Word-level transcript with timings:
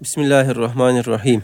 Bismillahirrahmanirrahim. 0.00 1.42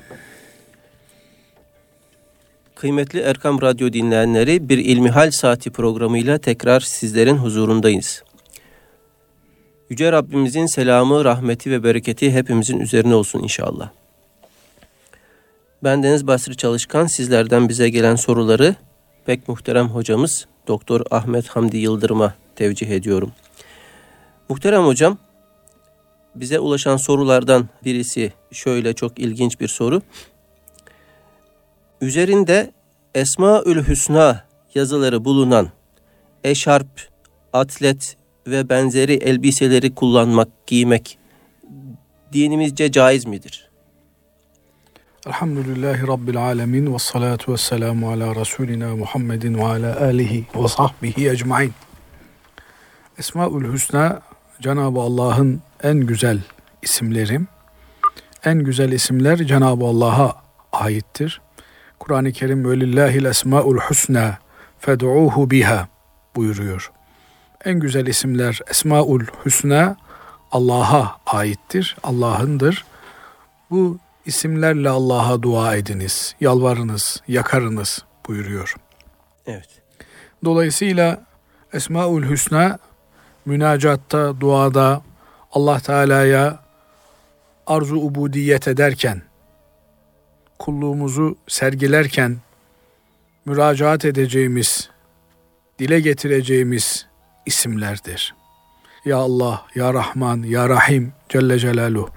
Kıymetli 2.74 3.20
Erkam 3.20 3.62
Radyo 3.62 3.92
dinleyenleri 3.92 4.68
bir 4.68 4.78
İlmihal 4.78 5.30
Saati 5.30 5.70
programıyla 5.70 6.38
tekrar 6.38 6.80
sizlerin 6.80 7.36
huzurundayız. 7.36 8.22
Yüce 9.90 10.12
Rabbimizin 10.12 10.66
selamı, 10.66 11.24
rahmeti 11.24 11.70
ve 11.70 11.84
bereketi 11.84 12.32
hepimizin 12.32 12.80
üzerine 12.80 13.14
olsun 13.14 13.42
inşallah. 13.42 13.90
Ben 15.84 16.02
Deniz 16.02 16.26
Basri 16.26 16.56
Çalışkan 16.56 17.06
sizlerden 17.06 17.68
bize 17.68 17.88
gelen 17.88 18.16
soruları 18.16 18.74
pek 19.26 19.48
muhterem 19.48 19.88
hocamız 19.88 20.46
Doktor 20.68 21.00
Ahmet 21.10 21.48
Hamdi 21.48 21.76
Yıldırım'a 21.76 22.34
tevcih 22.56 22.90
ediyorum. 22.90 23.32
Muhterem 24.48 24.84
hocam, 24.84 25.18
bize 26.34 26.58
ulaşan 26.58 26.96
sorulardan 26.96 27.68
birisi 27.84 28.32
şöyle 28.52 28.94
çok 28.94 29.18
ilginç 29.18 29.60
bir 29.60 29.68
soru. 29.68 30.02
Üzerinde 32.00 32.72
Esmaül 33.14 33.88
Hüsna 33.88 34.44
yazıları 34.74 35.24
bulunan 35.24 35.68
eşarp, 36.44 37.08
atlet 37.52 38.16
ve 38.46 38.68
benzeri 38.68 39.12
elbiseleri 39.12 39.94
kullanmak, 39.94 40.48
giymek 40.66 41.18
dinimizce 42.32 42.92
caiz 42.92 43.24
midir? 43.24 43.70
Elhamdülillahi 45.26 46.06
Rabbil 46.06 46.36
alemin 46.36 46.94
ve 46.94 46.98
salatu 46.98 47.52
ve 47.52 47.56
selamu 47.56 48.10
ala 48.10 48.34
Resulina 48.36 48.96
Muhammedin 48.96 49.58
ve 49.58 49.64
ala 49.64 50.00
alihi 50.00 50.46
ve 50.54 50.68
sahbihi 50.68 51.30
ecmain. 51.30 51.72
Esmaül 53.18 53.72
Hüsna 53.72 54.22
Cenab-ı 54.60 55.00
Allah'ın 55.00 55.60
en 55.82 56.00
güzel 56.00 56.40
isimleri. 56.82 57.40
En 58.44 58.58
güzel 58.58 58.92
isimler 58.92 59.38
Cenab-ı 59.38 59.84
Allah'a 59.84 60.42
aittir. 60.72 61.40
Kur'an-ı 61.98 62.32
Kerim 62.32 62.70
velillahil 62.70 63.24
esmaul 63.24 63.78
husna 63.78 64.38
fed'uhu 64.78 65.50
biha 65.50 65.88
buyuruyor. 66.36 66.92
En 67.64 67.80
güzel 67.80 68.06
isimler 68.06 68.60
Esmaul 68.70 69.20
Hüsna 69.44 69.96
Allah'a 70.52 71.16
aittir, 71.26 71.96
Allah'ındır. 72.02 72.84
Bu 73.70 73.98
isimlerle 74.26 74.88
Allah'a 74.88 75.42
dua 75.42 75.76
ediniz, 75.76 76.34
yalvarınız, 76.40 77.22
yakarınız 77.28 78.04
buyuruyor. 78.28 78.76
Evet. 79.46 79.68
Dolayısıyla 80.44 81.22
Esmaül 81.72 82.30
Hüsna 82.30 82.78
münacatta, 83.44 84.40
duada 84.40 85.02
Allah 85.52 85.80
Teala'ya 85.80 86.58
arzu 87.66 87.96
ubudiyet 87.96 88.68
ederken, 88.68 89.22
kulluğumuzu 90.58 91.36
sergilerken 91.48 92.36
müracaat 93.44 94.04
edeceğimiz, 94.04 94.90
dile 95.78 96.00
getireceğimiz 96.00 97.06
isimlerdir. 97.46 98.34
Ya 99.04 99.16
Allah, 99.16 99.66
Ya 99.74 99.94
Rahman, 99.94 100.42
Ya 100.42 100.68
Rahim 100.68 101.12
Celle 101.28 101.58
Celaluhu. 101.58 102.10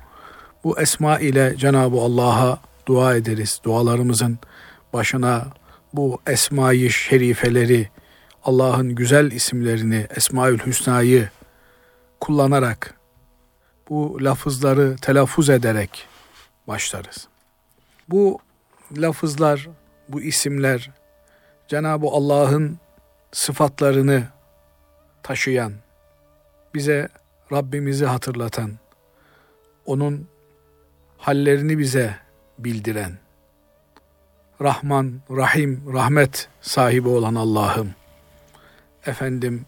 Bu 0.63 0.79
esma 0.79 1.19
ile 1.19 1.57
Cenab-ı 1.57 1.97
Allah'a 1.97 2.59
dua 2.87 3.15
ederiz. 3.15 3.59
Dualarımızın 3.63 4.39
başına 4.93 5.47
bu 5.93 6.21
esmayı 6.27 6.91
şerifeleri, 6.91 7.89
Allah'ın 8.43 8.95
güzel 8.95 9.31
isimlerini, 9.31 10.07
Esmaül 10.15 10.59
Hüsna'yı 10.59 11.29
kullanarak, 12.21 12.94
bu 13.89 14.17
lafızları 14.21 14.95
telaffuz 14.95 15.49
ederek 15.49 16.07
başlarız. 16.67 17.27
Bu 18.09 18.39
lafızlar, 18.97 19.69
bu 20.09 20.21
isimler 20.21 20.91
Cenab-ı 21.67 22.07
Allah'ın 22.07 22.79
sıfatlarını 23.31 24.27
taşıyan, 25.23 25.73
bize 26.73 27.09
Rabbimizi 27.51 28.05
hatırlatan, 28.05 28.71
onun 29.85 30.27
hallerini 31.17 31.77
bize 31.77 32.15
bildiren, 32.59 33.17
Rahman, 34.61 35.21
Rahim, 35.31 35.93
rahmet 35.93 36.47
sahibi 36.61 37.07
olan 37.07 37.35
Allah'ım. 37.35 37.89
Efendim, 39.05 39.65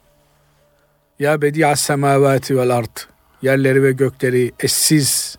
Ya 1.19 1.41
Bedi'as 1.41 1.81
semavati 1.81 2.57
vel 2.57 2.69
ard, 2.69 2.97
yerleri 3.41 3.83
ve 3.83 3.91
gökleri 3.91 4.51
eşsiz 4.59 5.37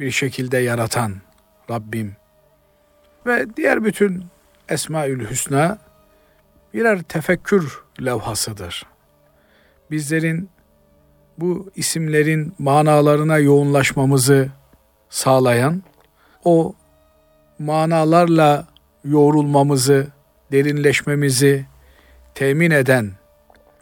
bir 0.00 0.10
şekilde 0.10 0.58
yaratan 0.58 1.14
Rabbim. 1.70 2.16
Ve 3.26 3.46
diğer 3.56 3.84
bütün 3.84 4.24
Esmaül 4.68 5.30
Hüsna 5.30 5.78
birer 6.74 7.02
tefekkür 7.02 7.82
levhasıdır. 8.04 8.86
Bizlerin 9.90 10.50
bu 11.38 11.70
isimlerin 11.76 12.54
manalarına 12.58 13.38
yoğunlaşmamızı 13.38 14.48
sağlayan, 15.10 15.82
o 16.44 16.74
manalarla 17.58 18.66
yoğrulmamızı, 19.04 20.06
derinleşmemizi 20.52 21.66
temin 22.34 22.70
eden 22.70 23.12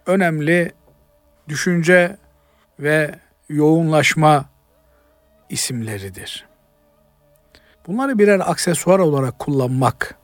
önemli 0.07 0.73
düşünce 1.49 2.17
ve 2.81 3.15
yoğunlaşma 3.49 4.45
isimleridir. 5.49 6.47
Bunları 7.87 8.19
birer 8.19 8.41
aksesuar 8.51 8.99
olarak 8.99 9.39
kullanmak, 9.39 10.15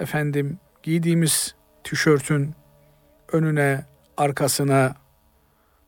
efendim 0.00 0.58
giydiğimiz 0.82 1.54
tişörtün 1.84 2.54
önüne, 3.32 3.84
arkasına 4.16 4.94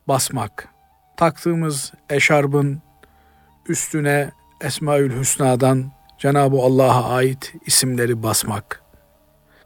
basmak, 0.09 0.69
taktığımız 1.17 1.93
eşarbın 2.11 2.83
üstüne 3.69 4.33
Esmaül 4.61 5.19
Hüsna'dan 5.19 5.93
Cenab-ı 6.19 6.57
Allah'a 6.57 7.15
ait 7.15 7.53
isimleri 7.67 8.23
basmak. 8.23 8.83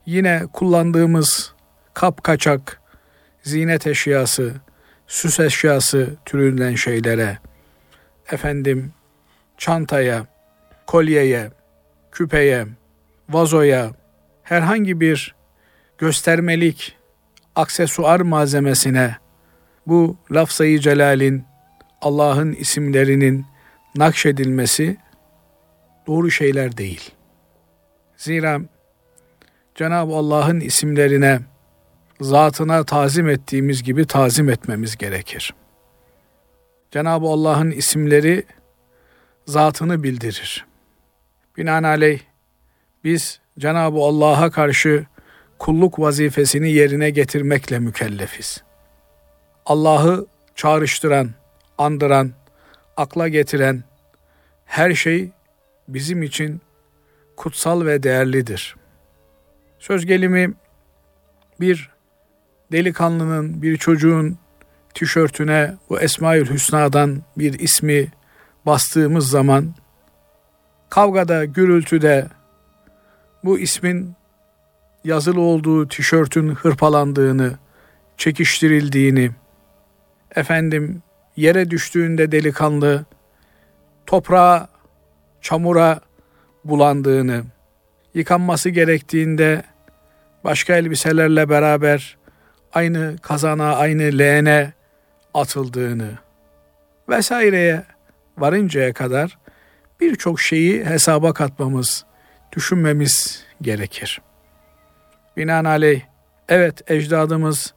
Yine 0.06 0.42
kullandığımız 0.52 1.54
kap 1.94 2.24
kaçak, 2.24 2.80
zinet 3.42 3.86
eşyası, 3.86 4.54
süs 5.06 5.40
eşyası 5.40 6.16
türünden 6.24 6.74
şeylere, 6.74 7.38
efendim 8.32 8.92
çantaya, 9.56 10.26
kolyeye, 10.86 11.50
küpeye, 12.12 12.66
vazoya, 13.28 13.90
herhangi 14.42 15.00
bir 15.00 15.34
göstermelik 15.98 16.96
aksesuar 17.54 18.20
malzemesine 18.20 19.16
bu 19.86 20.16
lafzayı 20.30 20.78
celalin 20.78 21.44
Allah'ın 22.00 22.52
isimlerinin 22.52 23.46
nakşedilmesi 23.96 24.96
doğru 26.06 26.30
şeyler 26.30 26.76
değil. 26.76 27.10
Zira 28.16 28.60
Cenab-ı 29.74 30.14
Allah'ın 30.14 30.60
isimlerine 30.60 31.40
zatına 32.20 32.84
tazim 32.84 33.28
ettiğimiz 33.28 33.82
gibi 33.82 34.06
tazim 34.06 34.48
etmemiz 34.48 34.96
gerekir. 34.96 35.54
Cenab-ı 36.90 37.26
Allah'ın 37.26 37.70
isimleri 37.70 38.44
zatını 39.46 40.02
bildirir. 40.02 40.66
Binaenaleyh 41.56 42.20
biz 43.04 43.40
Cenab-ı 43.58 43.98
Allah'a 43.98 44.50
karşı 44.50 45.06
kulluk 45.58 45.98
vazifesini 45.98 46.72
yerine 46.72 47.10
getirmekle 47.10 47.78
mükellefiz. 47.78 48.62
Allah'ı 49.66 50.26
çağrıştıran, 50.54 51.30
andıran, 51.78 52.32
akla 52.96 53.28
getiren 53.28 53.84
her 54.64 54.94
şey 54.94 55.30
bizim 55.88 56.22
için 56.22 56.60
kutsal 57.36 57.86
ve 57.86 58.02
değerlidir. 58.02 58.76
Söz 59.78 60.06
gelimi 60.06 60.54
bir 61.60 61.95
delikanlının, 62.72 63.62
bir 63.62 63.76
çocuğun 63.76 64.38
tişörtüne 64.94 65.74
bu 65.90 66.00
Esmaül 66.00 66.50
Hüsna'dan 66.50 67.22
bir 67.38 67.58
ismi 67.58 68.08
bastığımız 68.66 69.30
zaman 69.30 69.74
kavgada, 70.90 71.44
gürültüde 71.44 72.26
bu 73.44 73.58
ismin 73.58 74.14
yazılı 75.04 75.40
olduğu 75.40 75.88
tişörtün 75.88 76.48
hırpalandığını, 76.48 77.52
çekiştirildiğini, 78.16 79.30
efendim 80.36 81.02
yere 81.36 81.70
düştüğünde 81.70 82.32
delikanlı 82.32 83.04
toprağa, 84.06 84.68
çamura 85.40 86.00
bulandığını, 86.64 87.44
yıkanması 88.14 88.70
gerektiğinde 88.70 89.62
başka 90.44 90.76
elbiselerle 90.76 91.48
beraber 91.48 92.15
aynı 92.76 93.16
kazana, 93.22 93.76
aynı 93.76 94.18
leğene 94.18 94.72
atıldığını 95.34 96.10
vesaireye 97.08 97.82
varıncaya 98.38 98.92
kadar 98.92 99.38
birçok 100.00 100.40
şeyi 100.40 100.84
hesaba 100.84 101.32
katmamız, 101.32 102.04
düşünmemiz 102.52 103.44
gerekir. 103.62 104.20
Binaenaleyh 105.36 106.00
evet 106.48 106.90
ecdadımız 106.90 107.74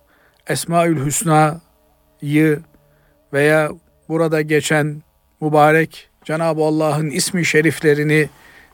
Esmaül 0.48 1.06
Hüsna'yı 1.06 2.60
veya 3.34 3.70
burada 4.10 4.42
geçen 4.42 5.04
mübarek 5.42 6.10
Cenab-ı 6.24 6.64
Allah'ın 6.64 7.10
ismi 7.10 7.46
şeriflerini 7.46 8.30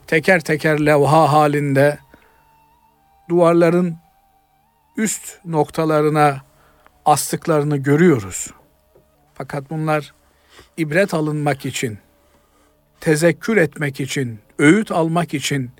teker 0.06 0.40
teker 0.40 0.86
levha 0.86 1.32
halinde 1.32 1.98
duvarların 3.28 3.96
üst 4.96 5.44
noktalarına 5.44 6.42
astıklarını 7.04 7.76
görüyoruz. 7.76 8.50
Fakat 9.34 9.70
bunlar 9.70 10.14
ibret 10.76 11.14
alınmak 11.14 11.66
için, 11.66 11.98
tezekkür 13.00 13.56
etmek 13.56 14.00
için, 14.00 14.38
öğüt 14.58 14.90
almak 14.90 15.34
için 15.34 15.70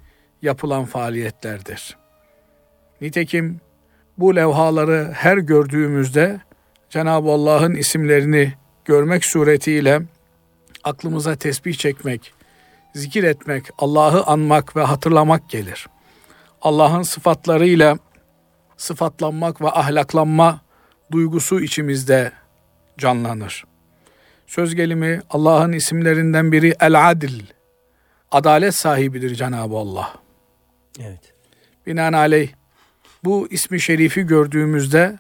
yapılan 0.43 0.85
faaliyetlerdir. 0.85 1.97
Nitekim 3.01 3.61
bu 4.19 4.37
levhaları 4.37 5.11
her 5.15 5.37
gördüğümüzde 5.37 6.41
Cenab-ı 6.91 7.31
Allah'ın 7.31 7.75
isimlerini 7.75 8.53
görmek 8.85 9.25
suretiyle 9.25 10.03
aklımıza 10.85 11.37
tesbih 11.37 11.75
çekmek, 11.75 12.33
zikir 12.95 13.25
etmek, 13.25 13.65
Allah'ı 13.79 14.23
anmak 14.23 14.77
ve 14.77 14.83
hatırlamak 14.83 15.49
gelir. 15.51 15.87
Allah'ın 16.63 17.03
sıfatlarıyla 17.03 17.99
sıfatlanmak 18.77 19.61
ve 19.61 19.71
ahlaklanma 19.71 20.61
duygusu 21.13 21.61
içimizde 21.61 22.33
canlanır. 22.99 23.65
Söz 24.47 24.75
gelimi 24.75 25.21
Allah'ın 25.31 25.73
isimlerinden 25.73 26.53
biri 26.53 26.75
El 26.81 27.11
Adil. 27.11 27.43
Adalet 28.31 28.75
sahibidir 28.75 29.35
Cenab-ı 29.35 29.77
Allah. 29.77 30.15
Evet. 31.01 31.35
Binaenaleyh 31.87 32.49
bu 33.25 33.49
ismi 33.51 33.81
şerifi 33.81 34.23
gördüğümüzde 34.23 35.19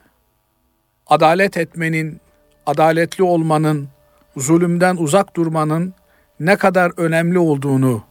adalet 1.06 1.56
etmenin, 1.56 2.20
adaletli 2.67 3.25
olmanın, 3.25 3.88
zulümden 4.37 4.97
uzak 4.97 5.37
durmanın 5.37 5.94
ne 6.41 6.56
kadar 6.56 6.93
önemli 6.97 7.38
olduğunu 7.38 8.05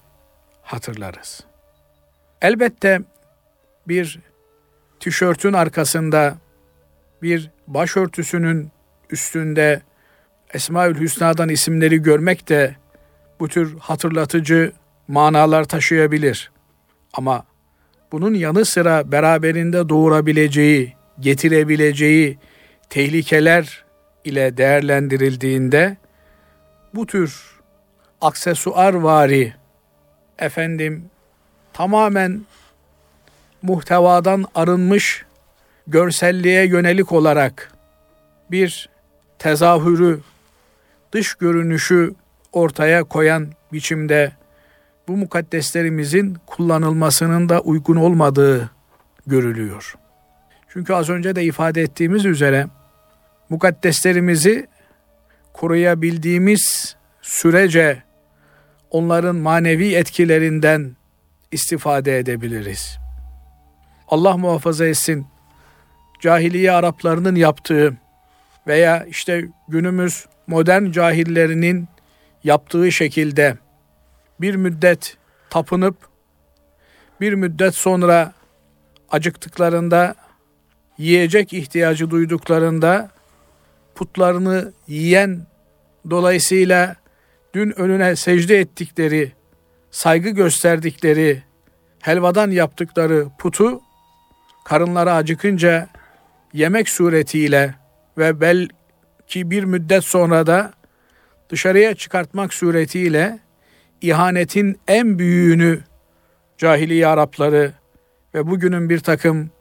hatırlarız. 0.62 1.44
Elbette 2.42 3.01
bir 3.88 4.19
tişörtün 5.06 5.54
arkasında 5.54 6.38
bir 7.22 7.52
başörtüsünün 7.68 8.72
üstünde 9.10 9.81
Esmaül 10.54 11.00
Hüsna'dan 11.00 11.50
isimleri 11.50 12.02
görmek 12.02 12.50
de 12.50 12.75
bu 13.40 13.48
tür 13.48 13.80
hatırlatıcı 13.80 14.72
manalar 15.07 15.63
taşıyabilir. 15.63 16.52
Ama 17.13 17.46
bunun 18.12 18.34
yanı 18.34 18.66
sıra 18.66 19.12
beraberinde 19.12 19.90
doğurabileceği, 19.90 20.94
getirebileceği 21.19 22.38
tehlikeler 22.90 23.86
ile 24.24 24.57
değerlendirildiğinde 24.57 25.98
bu 26.94 27.06
tür 27.06 27.60
aksesuar 28.22 28.94
vari 28.94 29.54
efendim 30.40 31.10
tamamen 31.74 32.46
muhtevadan 33.65 34.45
arınmış 34.56 35.25
görselliğe 35.88 36.67
yönelik 36.67 37.12
olarak 37.12 37.71
bir 38.51 38.89
tezahürü, 39.39 40.19
dış 41.12 41.35
görünüşü 41.35 42.13
ortaya 42.51 43.03
koyan 43.03 43.47
biçimde 43.73 44.31
bu 45.07 45.17
mukaddeslerimizin 45.17 46.38
kullanılmasının 46.45 47.50
da 47.50 47.62
uygun 47.62 47.95
olmadığı 47.95 48.69
görülüyor. 49.27 49.95
Çünkü 50.69 50.94
az 50.94 51.09
önce 51.09 51.35
de 51.35 51.44
ifade 51.44 51.81
ettiğimiz 51.81 52.25
üzere 52.25 52.68
mukaddeslerimizi 53.50 54.68
koruyabildiğimiz 55.53 56.95
sürece 57.21 58.03
onların 58.91 59.35
manevi 59.35 59.95
etkilerinden 59.95 60.95
istifade 61.51 62.18
edebiliriz. 62.18 63.05
Allah 64.07 64.38
muhafaza 64.38 64.86
etsin. 64.86 65.28
Cahiliye 66.19 66.72
Araplarının 66.72 67.36
yaptığı 67.36 67.98
veya 68.68 69.06
işte 69.06 69.48
günümüz 69.68 70.25
modern 70.48 70.92
cahillerinin 70.92 71.88
yaptığı 72.44 72.92
şekilde 72.92 73.57
bir 74.42 74.56
müddet 74.56 75.18
tapınıp 75.50 75.96
bir 77.22 77.34
müddet 77.34 77.75
sonra 77.75 78.34
acıktıklarında 79.12 80.16
yiyecek 80.98 81.54
ihtiyacı 81.54 82.10
duyduklarında 82.10 83.10
putlarını 83.96 84.74
yiyen 84.88 85.48
dolayısıyla 86.10 86.96
dün 87.54 87.80
önüne 87.80 88.16
secde 88.16 88.60
ettikleri, 88.60 89.31
saygı 89.92 90.30
gösterdikleri, 90.30 91.44
helvadan 92.02 92.52
yaptıkları 92.52 93.28
putu 93.40 93.81
karınları 94.65 95.13
acıkınca 95.13 95.88
yemek 96.53 96.89
suretiyle 96.89 97.75
ve 98.17 98.41
belki 98.41 99.51
bir 99.51 99.63
müddet 99.63 100.03
sonra 100.03 100.47
da 100.47 100.73
dışarıya 101.50 101.95
çıkartmak 101.95 102.53
suretiyle 102.53 103.39
ihanetin 104.01 104.79
en 104.88 105.19
büyüğünü 105.19 105.83
cahiliye 106.57 107.07
Arapları 107.07 107.73
ve 108.33 108.47
bugünün 108.47 108.89
bir 108.89 109.00
takım 109.00 109.51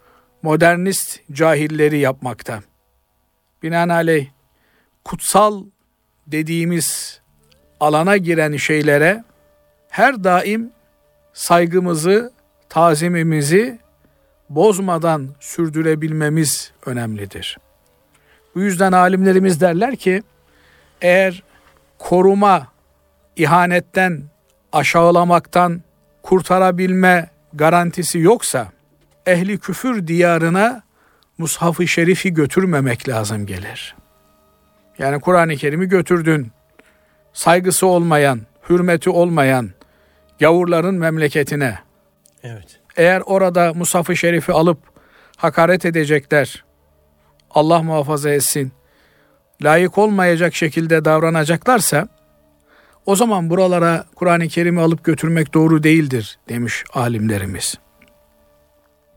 modernist 0.42 1.20
cahilleri 1.32 1.98
yapmakta. 1.98 2.62
Binaenaleyh 3.62 4.26
kutsal 5.04 5.64
dediğimiz 6.26 7.20
alana 7.80 8.16
giren 8.16 8.56
şeylere 8.56 9.24
her 9.88 10.24
daim 10.24 10.70
saygımızı, 11.32 12.32
tazimimizi 12.68 13.83
bozmadan 14.50 15.28
sürdürebilmemiz 15.40 16.72
önemlidir. 16.86 17.58
Bu 18.54 18.60
yüzden 18.60 18.92
alimlerimiz 18.92 19.60
derler 19.60 19.96
ki 19.96 20.22
eğer 21.00 21.42
koruma 21.98 22.66
ihanetten, 23.36 24.22
aşağılamaktan 24.72 25.82
kurtarabilme 26.22 27.30
garantisi 27.52 28.18
yoksa 28.18 28.68
ehli 29.26 29.58
küfür 29.58 30.06
diyarına 30.06 30.82
mushaf-ı 31.38 31.88
şerifi 31.88 32.34
götürmemek 32.34 33.08
lazım 33.08 33.46
gelir. 33.46 33.96
Yani 34.98 35.20
Kur'an-ı 35.20 35.56
Kerim'i 35.56 35.88
götürdün. 35.88 36.52
Saygısı 37.32 37.86
olmayan, 37.86 38.40
hürmeti 38.68 39.10
olmayan 39.10 39.70
gavurların 40.40 40.94
memleketine. 40.94 41.78
Evet. 42.42 42.83
Eğer 42.96 43.22
orada 43.26 43.74
mushaf-ı 43.74 44.16
şerifi 44.16 44.52
alıp 44.52 44.78
hakaret 45.36 45.84
edecekler, 45.84 46.64
Allah 47.50 47.82
muhafaza 47.82 48.30
etsin, 48.30 48.72
layık 49.62 49.98
olmayacak 49.98 50.54
şekilde 50.54 51.04
davranacaklarsa, 51.04 52.08
o 53.06 53.16
zaman 53.16 53.50
buralara 53.50 54.04
Kur'an-ı 54.14 54.48
Kerim'i 54.48 54.80
alıp 54.80 55.04
götürmek 55.04 55.54
doğru 55.54 55.82
değildir 55.82 56.38
demiş 56.48 56.84
alimlerimiz. 56.94 57.74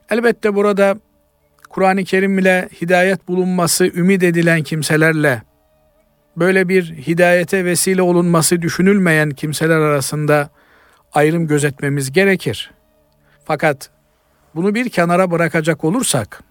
Elbette 0.10 0.56
burada 0.56 0.98
Kur'an-ı 1.70 2.04
Kerim 2.04 2.40
ile 2.40 2.70
hidayet 2.82 3.28
bulunması 3.28 3.86
ümit 3.86 4.24
edilen 4.24 4.64
kimselerle 4.64 5.42
böyle 6.38 6.70
bir 6.70 6.84
hidayete 6.84 7.66
vesile 7.66 8.02
olunması 8.02 8.62
düşünülmeyen 8.62 9.30
kimseler 9.30 9.78
arasında 9.78 10.50
ayrım 11.14 11.48
gözetmemiz 11.48 12.12
gerekir. 12.12 12.72
Fakat 13.48 13.90
bunu 14.56 14.76
bir 14.76 14.90
kenara 14.90 15.32
bırakacak 15.32 15.84
olursak 15.84 16.44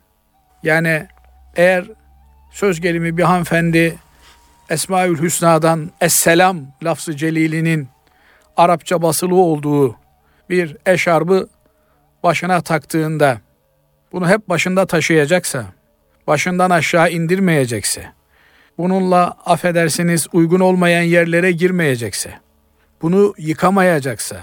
yani 0.62 1.06
eğer 1.56 1.84
söz 2.52 2.80
gelimi 2.80 3.16
bir 3.16 3.22
hanımefendi 3.22 3.98
Esmaül 4.70 5.22
Hüsna'dan 5.22 5.90
Esselam 6.00 6.60
lafzı 6.82 7.16
celilinin 7.16 7.88
Arapça 8.56 9.02
basılı 9.02 9.34
olduğu 9.34 9.96
bir 10.50 10.76
eşarbı 10.86 11.48
başına 12.22 12.60
taktığında 12.60 13.40
bunu 14.12 14.28
hep 14.28 14.48
başında 14.48 14.86
taşıyacaksa, 14.86 15.64
başından 16.26 16.70
aşağı 16.70 17.10
indirmeyecekse, 17.10 18.12
bununla 18.78 19.36
affedersiniz 19.44 20.26
uygun 20.32 20.60
olmayan 20.60 21.02
yerlere 21.02 21.52
girmeyecekse, 21.52 22.40
bunu 23.02 23.34
yıkamayacaksa, 23.38 24.36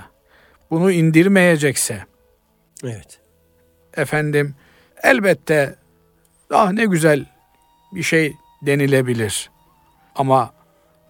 bunu 0.72 0.91
indirmeyecekse, 0.91 2.05
Evet. 2.84 3.20
efendim 3.98 4.56
elbette 5.04 5.75
ah 6.50 6.72
ne 6.72 6.86
güzel 6.86 7.25
bir 7.92 8.04
şey 8.04 8.34
denilebilir. 8.62 9.50
Ama 10.16 10.54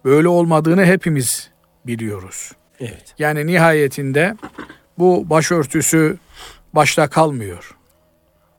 böyle 0.04 0.28
olmadığını 0.28 0.84
hepimiz 0.84 1.50
biliyoruz. 1.86 2.52
Evet. 2.80 3.14
Yani 3.18 3.46
nihayetinde 3.46 4.36
bu 4.98 5.30
başörtüsü 5.30 6.18
başta 6.72 7.08
kalmıyor. 7.08 7.76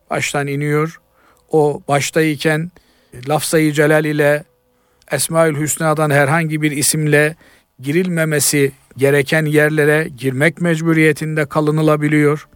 Baştan 0.10 0.48
iniyor. 0.48 1.02
O 1.52 1.82
baştayken 1.88 2.72
lafzayı 3.30 3.72
celal 3.72 4.06
ile 4.06 4.44
Esmaül 5.12 5.60
Hüsna'dan 5.60 6.10
herhangi 6.10 6.62
bir 6.62 6.72
isimle 6.72 7.36
girilmemesi 7.80 8.72
gereken 8.98 9.46
yerlere 9.46 10.08
girmek 10.18 10.62
mecburiyetinde 10.62 11.46
kalınılabiliyor. 11.46 12.48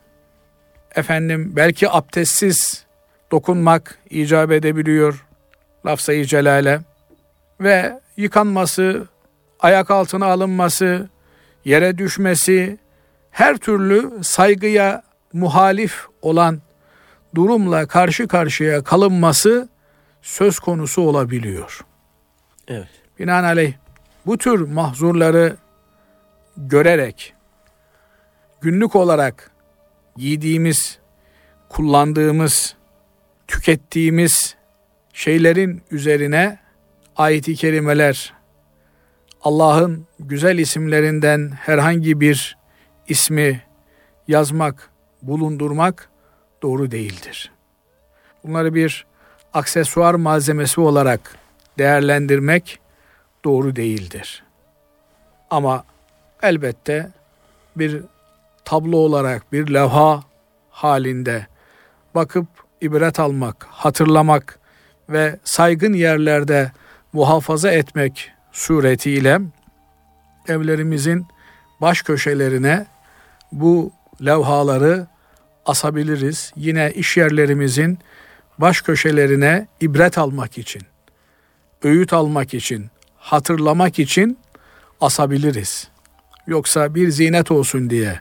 Efendim 0.95 1.53
belki 1.55 1.89
abdestsiz 1.89 2.85
dokunmak 3.31 3.99
icap 4.09 4.51
edebiliyor 4.51 5.25
lafzayı 5.85 6.25
celale 6.25 6.79
ve 7.61 7.99
yıkanması, 8.17 9.07
ayak 9.59 9.91
altına 9.91 10.25
alınması, 10.25 11.09
yere 11.65 11.97
düşmesi, 11.97 12.77
her 13.31 13.57
türlü 13.57 14.23
saygıya 14.23 15.03
muhalif 15.33 16.07
olan 16.21 16.61
durumla 17.35 17.87
karşı 17.87 18.27
karşıya 18.27 18.83
kalınması 18.83 19.69
söz 20.21 20.59
konusu 20.59 21.01
olabiliyor. 21.01 21.85
Evet. 22.67 22.87
Binaenaleyh 23.19 23.73
bu 24.25 24.37
tür 24.37 24.59
mahzurları 24.59 25.55
görerek 26.57 27.33
günlük 28.61 28.95
olarak 28.95 29.51
giydiğimiz, 30.19 30.99
kullandığımız, 31.69 32.75
tükettiğimiz 33.47 34.55
şeylerin 35.13 35.81
üzerine 35.91 36.59
ayet-i 37.15 37.55
kerimeler 37.55 38.33
Allah'ın 39.41 40.07
güzel 40.19 40.57
isimlerinden 40.57 41.51
herhangi 41.51 42.19
bir 42.19 42.57
ismi 43.07 43.61
yazmak, 44.27 44.89
bulundurmak 45.21 46.09
doğru 46.61 46.91
değildir. 46.91 47.51
Bunları 48.43 48.73
bir 48.73 49.05
aksesuar 49.53 50.13
malzemesi 50.13 50.81
olarak 50.81 51.35
değerlendirmek 51.77 52.79
doğru 53.43 53.75
değildir. 53.75 54.43
Ama 55.49 55.83
elbette 56.41 57.11
bir 57.75 58.01
tablo 58.69 58.97
olarak 58.97 59.53
bir 59.53 59.73
levha 59.73 60.23
halinde 60.69 61.47
bakıp 62.15 62.47
ibret 62.81 63.19
almak, 63.19 63.67
hatırlamak 63.69 64.59
ve 65.09 65.39
saygın 65.43 65.93
yerlerde 65.93 66.71
muhafaza 67.13 67.71
etmek 67.71 68.31
suretiyle 68.51 69.39
evlerimizin 70.47 71.25
baş 71.81 72.01
köşelerine 72.01 72.85
bu 73.51 73.91
levhaları 74.25 75.07
asabiliriz. 75.65 76.51
Yine 76.55 76.91
iş 76.91 77.17
yerlerimizin 77.17 77.99
baş 78.57 78.81
köşelerine 78.81 79.67
ibret 79.81 80.17
almak 80.17 80.57
için, 80.57 80.81
öğüt 81.83 82.13
almak 82.13 82.53
için, 82.53 82.89
hatırlamak 83.17 83.99
için 83.99 84.37
asabiliriz. 85.01 85.87
Yoksa 86.47 86.95
bir 86.95 87.09
zinet 87.09 87.51
olsun 87.51 87.89
diye, 87.89 88.19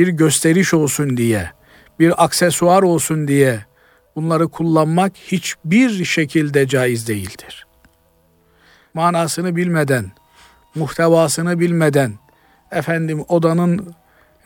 bir 0.00 0.08
gösteriş 0.08 0.74
olsun 0.74 1.16
diye, 1.16 1.50
bir 1.98 2.24
aksesuar 2.24 2.82
olsun 2.82 3.28
diye 3.28 3.64
bunları 4.16 4.48
kullanmak 4.48 5.12
hiçbir 5.16 6.04
şekilde 6.04 6.66
caiz 6.66 7.08
değildir. 7.08 7.66
Manasını 8.94 9.56
bilmeden, 9.56 10.12
muhtevasını 10.74 11.60
bilmeden, 11.60 12.12
efendim 12.70 13.24
odanın 13.28 13.94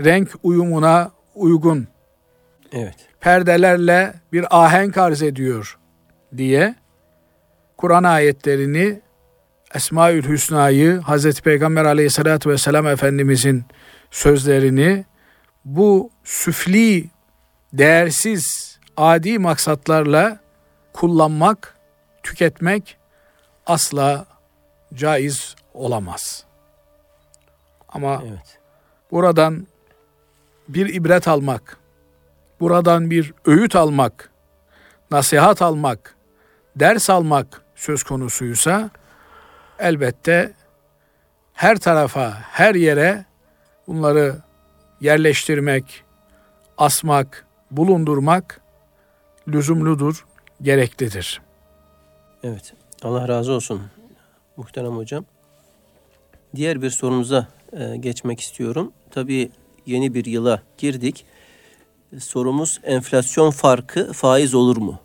renk 0.04 0.28
uyumuna 0.42 1.11
uygun 1.34 1.88
Evet. 2.73 2.94
perdelerle 3.20 4.14
bir 4.32 4.64
ahenk 4.64 4.96
arz 4.96 5.23
ediyor 5.23 5.78
diye 6.37 6.75
Kur'an 7.76 8.04
ayetlerini 8.04 9.00
Esmaül 9.75 10.28
Hüsna'yı 10.28 10.99
Hazreti 10.99 11.42
Peygamber 11.42 11.84
Aleyhisselatü 11.84 12.50
vesselam 12.50 12.87
Efendimizin 12.87 13.64
sözlerini 14.11 15.04
bu 15.64 16.11
süfli, 16.25 17.11
değersiz, 17.73 18.78
adi 18.97 19.38
maksatlarla 19.38 20.38
kullanmak, 20.92 21.76
tüketmek 22.23 22.97
asla 23.66 24.26
caiz 24.94 25.56
olamaz. 25.75 26.44
Ama 27.88 28.23
Evet. 28.26 28.59
buradan 29.11 29.66
bir 30.68 30.94
ibret 30.94 31.28
almak, 31.28 31.78
buradan 32.61 33.11
bir 33.11 33.35
öğüt 33.47 33.76
almak, 33.76 34.30
nasihat 35.11 35.62
almak, 35.62 36.14
ders 36.76 37.11
almak 37.11 37.62
söz 37.75 38.02
konusuysa 38.02 38.90
elbette 39.78 40.52
her 41.52 41.78
tarafa, 41.78 42.38
her 42.50 42.75
yere 42.75 43.25
bunları 43.87 44.37
yerleştirmek, 45.04 46.04
asmak, 46.78 47.46
bulundurmak 47.70 48.61
lüzumludur, 49.49 50.26
gereklidir. 50.62 51.40
Evet. 52.42 52.73
Allah 53.02 53.28
razı 53.28 53.52
olsun 53.52 53.82
muhterem 54.56 54.96
hocam. 54.96 55.25
Diğer 56.56 56.82
bir 56.82 56.90
sorumuza 56.90 57.49
e, 57.73 57.96
geçmek 57.96 58.40
istiyorum. 58.40 58.92
Tabii 59.11 59.50
yeni 59.87 60.14
bir 60.14 60.25
yıla 60.25 60.62
girdik. 60.78 61.25
Sorumuz 62.18 62.80
enflasyon 62.82 63.50
farkı 63.50 64.12
faiz 64.12 64.54
olur 64.54 64.76
mu? 64.76 65.00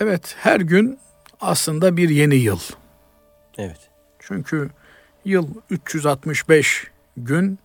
Evet, 0.00 0.36
her 0.38 0.60
gün 0.60 0.98
aslında 1.40 1.96
bir 1.96 2.08
yeni 2.08 2.34
yıl. 2.34 2.58
Evet. 3.58 3.80
Çünkü 4.18 4.70
yıl 5.24 5.48
365 5.70 6.90
gün 7.16 7.58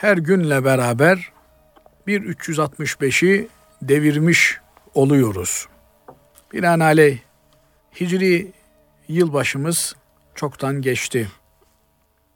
her 0.00 0.16
günle 0.16 0.64
beraber 0.64 1.32
bir 2.06 2.22
365'i 2.22 3.48
devirmiş 3.82 4.60
oluyoruz. 4.94 5.68
Binaenaleyh 6.52 7.18
Hicri 8.00 8.52
yılbaşımız 9.08 9.96
çoktan 10.34 10.82
geçti. 10.82 11.28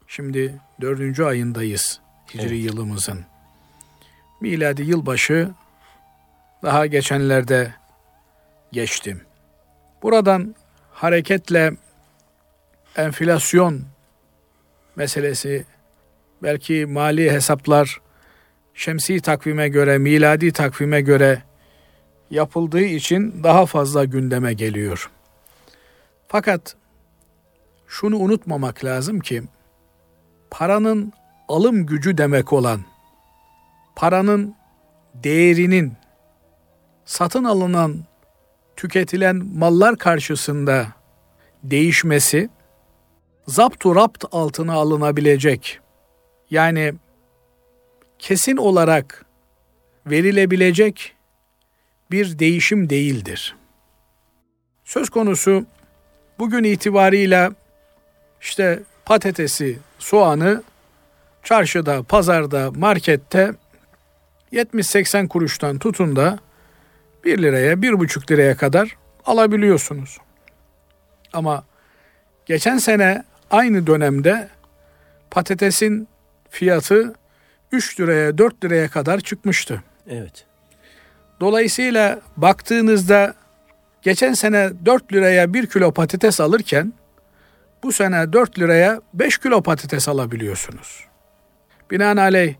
Şimdi 0.07 0.61
dördüncü 0.81 1.23
ayındayız 1.23 1.99
Hicri 2.33 2.45
Evet. 2.45 2.65
yılımızın. 2.65 3.25
Miladi 4.41 4.81
yılbaşı 4.81 5.51
daha 6.63 6.85
geçenlerde 6.85 7.73
geçti. 8.71 9.25
Buradan 10.03 10.55
hareketle 10.91 11.71
enflasyon 12.95 13.81
meselesi 14.95 15.65
belki 16.43 16.85
mali 16.85 17.31
hesaplar 17.31 18.01
şemsi 18.73 19.21
takvime 19.21 19.69
göre, 19.69 19.97
miladi 19.97 20.51
takvime 20.51 21.01
göre 21.01 21.43
yapıldığı 22.31 22.83
için 22.83 23.43
daha 23.43 23.65
fazla 23.65 24.05
gündeme 24.05 24.53
geliyor. 24.53 25.09
Fakat 26.27 26.75
şunu 27.87 28.17
unutmamak 28.17 28.85
lazım 28.85 29.19
ki 29.19 29.43
paranın 30.51 31.13
alım 31.47 31.85
gücü 31.85 32.17
demek 32.17 32.53
olan 32.53 32.81
paranın 33.95 34.55
değerinin 35.13 35.93
satın 37.05 37.43
alınan 37.43 38.05
tüketilen 38.75 39.35
mallar 39.35 39.97
karşısında 39.97 40.87
değişmesi 41.63 42.49
zaptu 43.47 43.95
rapt 43.95 44.25
altına 44.31 44.73
alınabilecek 44.73 45.79
yani 46.55 46.93
kesin 48.19 48.57
olarak 48.57 49.25
verilebilecek 50.07 51.15
bir 52.11 52.39
değişim 52.39 52.89
değildir. 52.89 53.55
Söz 54.85 55.09
konusu 55.09 55.65
bugün 56.39 56.63
itibarıyla 56.63 57.51
işte 58.41 58.79
patatesi, 59.05 59.79
soğanı 59.99 60.63
çarşıda, 61.43 62.03
pazarda, 62.03 62.71
markette 62.71 63.51
70-80 64.53 65.27
kuruştan 65.27 65.77
tutun 65.79 66.15
da 66.15 66.39
1 67.25 67.41
liraya, 67.41 67.73
1,5 67.73 68.31
liraya 68.31 68.57
kadar 68.57 68.97
alabiliyorsunuz. 69.25 70.17
Ama 71.33 71.63
geçen 72.45 72.77
sene 72.77 73.23
aynı 73.51 73.87
dönemde 73.87 74.49
patatesin 75.31 76.07
fiyatı 76.55 77.13
3 77.71 77.99
liraya, 77.99 78.37
4 78.37 78.63
liraya 78.63 78.87
kadar 78.87 79.19
çıkmıştı. 79.19 79.83
Evet. 80.09 80.45
Dolayısıyla 81.39 82.19
baktığınızda 82.37 83.33
geçen 84.01 84.33
sene 84.33 84.71
4 84.85 85.13
liraya 85.13 85.53
1 85.53 85.67
kilo 85.67 85.91
patates 85.91 86.39
alırken 86.41 86.93
bu 87.83 87.91
sene 87.91 88.33
4 88.33 88.59
liraya 88.59 89.01
5 89.13 89.37
kilo 89.37 89.61
patates 89.61 90.07
alabiliyorsunuz. 90.09 91.05
Binaenaleyh 91.91 92.55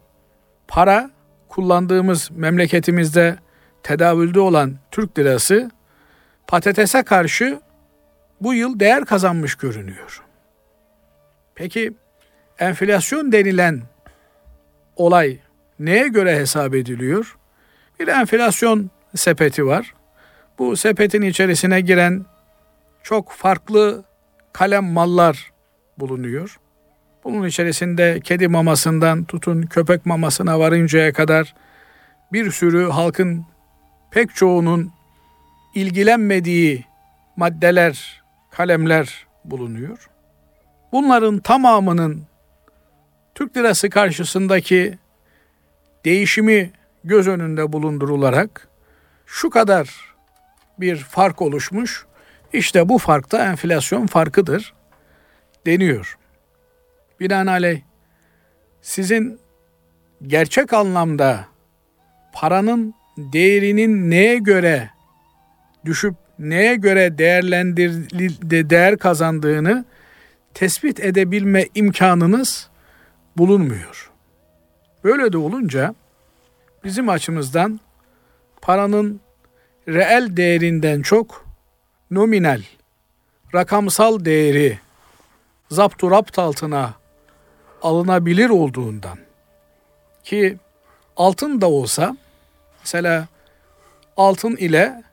para 0.67 1.09
kullandığımız 1.49 2.31
memleketimizde 2.31 3.37
tedavülde 3.83 4.39
olan 4.39 4.75
Türk 4.91 5.19
lirası 5.19 5.71
patatese 6.47 7.03
karşı 7.03 7.59
bu 8.41 8.53
yıl 8.53 8.79
değer 8.79 9.05
kazanmış 9.05 9.55
görünüyor. 9.55 10.23
Peki 11.55 11.93
enflasyon 12.59 13.31
denilen 13.31 13.81
olay 14.95 15.37
neye 15.79 16.07
göre 16.07 16.39
hesap 16.39 16.75
ediliyor? 16.75 17.37
Bir 17.99 18.07
enflasyon 18.07 18.89
sepeti 19.15 19.65
var. 19.65 19.93
Bu 20.59 20.77
sepetin 20.77 21.21
içerisine 21.21 21.81
giren 21.81 22.25
çok 23.03 23.31
farklı 23.31 24.03
kalem 24.53 24.83
mallar 24.85 25.51
bulunuyor. 25.99 26.59
Bunun 27.23 27.47
içerisinde 27.47 28.19
kedi 28.23 28.47
mamasından 28.47 29.23
tutun 29.23 29.61
köpek 29.61 30.05
mamasına 30.05 30.59
varıncaya 30.59 31.13
kadar 31.13 31.55
bir 32.33 32.51
sürü 32.51 32.89
halkın 32.89 33.45
pek 34.11 34.35
çoğunun 34.35 34.91
ilgilenmediği 35.75 36.85
maddeler, 37.35 38.23
kalemler 38.51 39.27
bulunuyor. 39.45 40.09
Bunların 40.91 41.39
tamamının 41.39 42.23
Türk 43.35 43.57
lirası 43.57 43.89
karşısındaki 43.89 44.97
değişimi 46.05 46.71
göz 47.03 47.27
önünde 47.27 47.73
bulundurularak 47.73 48.67
şu 49.25 49.49
kadar 49.49 49.89
bir 50.79 50.95
fark 50.95 51.41
oluşmuş. 51.41 52.05
İşte 52.53 52.89
bu 52.89 52.97
fark 52.97 53.31
da 53.31 53.45
enflasyon 53.45 54.07
farkıdır 54.07 54.73
deniyor. 55.65 56.17
Binaenaleyh 57.19 57.81
sizin 58.81 59.39
gerçek 60.23 60.73
anlamda 60.73 61.45
paranın 62.33 62.93
değerinin 63.17 64.11
neye 64.11 64.37
göre 64.37 64.89
düşüp 65.85 66.15
neye 66.39 66.75
göre 66.75 67.17
değerlendir 67.17 67.91
değer 68.69 68.97
kazandığını 68.97 69.85
tespit 70.53 70.99
edebilme 70.99 71.65
imkanınız 71.75 72.69
bulunmuyor. 73.37 74.11
Böyle 75.03 75.33
de 75.33 75.37
olunca 75.37 75.95
bizim 76.83 77.09
açımızdan 77.09 77.79
paranın 78.61 79.21
reel 79.87 80.37
değerinden 80.37 81.01
çok 81.01 81.45
nominal, 82.11 82.61
rakamsal 83.53 84.25
değeri 84.25 84.79
zaptu 85.71 86.11
rapt 86.11 86.39
altına 86.39 86.93
alınabilir 87.81 88.49
olduğundan 88.49 89.17
ki 90.23 90.57
altın 91.17 91.61
da 91.61 91.69
olsa 91.69 92.17
mesela 92.81 93.27
altın 94.17 94.55
ile 94.55 95.03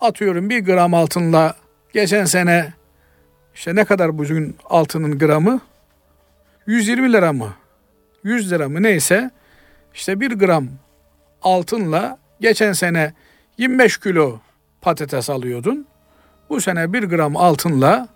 atıyorum 0.00 0.50
bir 0.50 0.64
gram 0.64 0.94
altınla 0.94 1.54
geçen 1.92 2.24
sene 2.24 2.72
işte 3.54 3.74
ne 3.74 3.84
kadar 3.84 4.18
bugün 4.18 4.56
altının 4.64 5.18
gramı 5.18 5.60
120 6.66 7.12
lira 7.12 7.32
mı 7.32 7.54
100 8.24 8.52
lira 8.52 8.68
mı 8.68 8.82
neyse 8.82 9.30
işte 9.94 10.20
bir 10.20 10.32
gram 10.38 10.68
altınla 11.42 12.18
geçen 12.40 12.72
sene 12.72 13.12
25 13.58 14.00
kilo 14.00 14.40
patates 14.80 15.30
alıyordun. 15.30 15.86
Bu 16.48 16.60
sene 16.60 16.92
bir 16.92 17.02
gram 17.02 17.36
altınla 17.36 18.08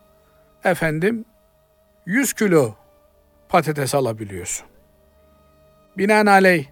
efendim 0.64 1.24
100 2.06 2.32
kilo 2.32 2.74
patates 3.48 3.94
alabiliyorsun. 3.94 4.66
Binaenaleyh 5.98 6.66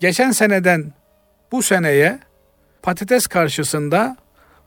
geçen 0.00 0.30
seneden 0.30 0.92
bu 1.52 1.62
seneye 1.62 2.18
patates 2.82 3.26
karşısında 3.26 4.16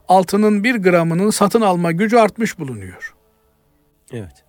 altının 0.08 0.64
bir 0.64 0.76
gramının 0.76 1.30
satın 1.30 1.60
alma 1.60 1.92
gücü 1.92 2.16
artmış 2.16 2.58
bulunuyor. 2.58 3.14
Evet. 4.12 4.43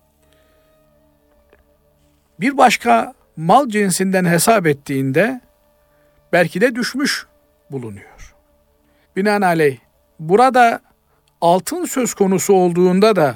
Bir 2.40 2.58
başka 2.58 3.14
mal 3.36 3.68
cinsinden 3.68 4.24
hesap 4.24 4.66
ettiğinde 4.66 5.40
belki 6.32 6.60
de 6.60 6.74
düşmüş 6.74 7.26
bulunuyor. 7.70 8.34
Binaenaleyh 9.16 9.78
burada 10.20 10.80
altın 11.40 11.84
söz 11.84 12.14
konusu 12.14 12.54
olduğunda 12.54 13.16
da 13.16 13.34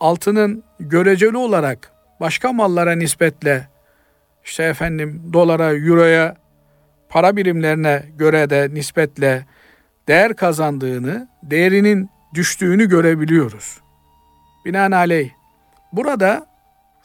altının 0.00 0.64
göreceli 0.80 1.36
olarak 1.36 1.92
başka 2.20 2.52
mallara 2.52 2.92
nispetle 2.92 3.68
işte 4.44 4.62
efendim 4.62 5.30
dolara, 5.32 5.74
euroya, 5.74 6.36
para 7.08 7.36
birimlerine 7.36 8.04
göre 8.18 8.50
de 8.50 8.68
nispetle 8.72 9.46
değer 10.08 10.36
kazandığını, 10.36 11.28
değerinin 11.42 12.10
düştüğünü 12.34 12.88
görebiliyoruz. 12.88 13.80
Binaenaleyh 14.64 15.30
burada 15.92 16.53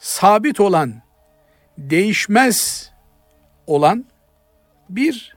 sabit 0.00 0.60
olan, 0.60 1.02
değişmez 1.78 2.90
olan 3.66 4.04
bir 4.88 5.36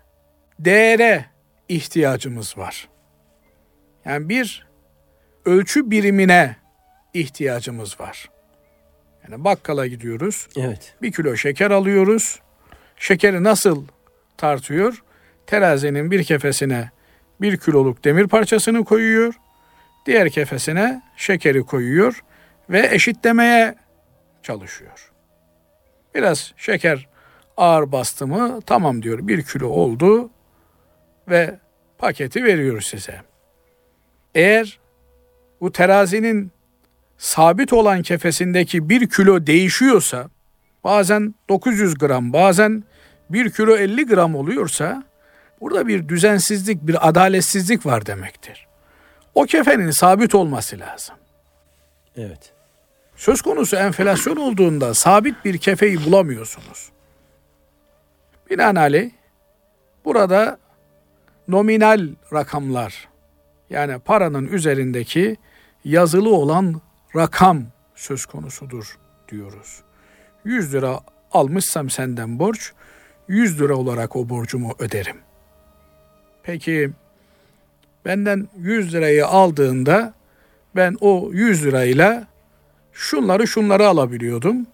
değere 0.59 1.25
ihtiyacımız 1.69 2.57
var. 2.57 2.89
Yani 4.05 4.29
bir 4.29 4.67
ölçü 5.45 5.91
birimine 5.91 6.55
ihtiyacımız 7.13 7.99
var. 7.99 8.29
Yani 9.23 9.43
bakkala 9.43 9.87
gidiyoruz. 9.87 10.47
Evet. 10.57 10.95
Bir 11.01 11.11
kilo 11.11 11.35
şeker 11.35 11.71
alıyoruz. 11.71 12.39
Şekeri 12.97 13.43
nasıl 13.43 13.87
tartıyor? 14.37 15.03
Terazinin 15.47 16.11
bir 16.11 16.23
kefesine 16.23 16.91
bir 17.41 17.57
kiloluk 17.57 18.03
demir 18.03 18.27
parçasını 18.27 18.85
koyuyor. 18.85 19.33
Diğer 20.05 20.29
kefesine 20.29 21.01
şekeri 21.17 21.63
koyuyor 21.63 22.23
ve 22.69 22.89
eşitlemeye 22.91 23.75
çalışıyor. 24.43 25.11
Biraz 26.15 26.53
şeker 26.57 27.07
ağır 27.57 27.91
bastı 27.91 28.27
mı 28.27 28.59
tamam 28.65 29.03
diyor 29.03 29.27
bir 29.27 29.43
kilo 29.43 29.67
oldu 29.67 30.29
ve 31.29 31.59
paketi 31.97 32.43
veriyor 32.43 32.81
size. 32.81 33.21
Eğer 34.35 34.79
bu 35.61 35.71
terazinin 35.71 36.51
sabit 37.17 37.73
olan 37.73 38.01
kefesindeki 38.01 38.89
bir 38.89 39.09
kilo 39.09 39.47
değişiyorsa 39.47 40.29
bazen 40.83 41.35
900 41.49 41.97
gram 41.97 42.33
bazen 42.33 42.83
1 43.29 43.51
kilo 43.51 43.75
50 43.75 44.05
gram 44.05 44.35
oluyorsa 44.35 45.03
burada 45.61 45.87
bir 45.87 46.07
düzensizlik 46.09 46.87
bir 46.87 47.09
adaletsizlik 47.09 47.85
var 47.85 48.05
demektir. 48.05 48.67
O 49.35 49.43
kefenin 49.43 49.91
sabit 49.91 50.35
olması 50.35 50.79
lazım. 50.79 51.15
Evet. 52.17 52.52
Söz 53.23 53.41
konusu 53.41 53.75
enflasyon 53.75 54.35
olduğunda 54.35 54.93
sabit 54.93 55.45
bir 55.45 55.57
kefeyi 55.57 56.05
bulamıyorsunuz. 56.05 56.89
Binaenaleyh 58.49 59.11
burada 60.05 60.57
nominal 61.47 62.09
rakamlar 62.33 63.07
yani 63.69 63.99
paranın 63.99 64.47
üzerindeki 64.47 65.37
yazılı 65.85 66.35
olan 66.35 66.81
rakam 67.15 67.63
söz 67.95 68.25
konusudur 68.25 68.97
diyoruz. 69.31 69.81
100 70.45 70.73
lira 70.73 70.99
almışsam 71.31 71.89
senden 71.89 72.39
borç 72.39 72.71
100 73.27 73.61
lira 73.61 73.75
olarak 73.75 74.15
o 74.15 74.29
borcumu 74.29 74.75
öderim. 74.79 75.17
Peki 76.43 76.91
benden 78.05 78.47
100 78.57 78.93
lirayı 78.93 79.27
aldığında 79.27 80.13
ben 80.75 80.97
o 81.01 81.29
100 81.33 81.65
lirayla 81.65 82.32
şunları 82.93 83.47
şunları 83.47 83.87
alabiliyordum. 83.87 84.67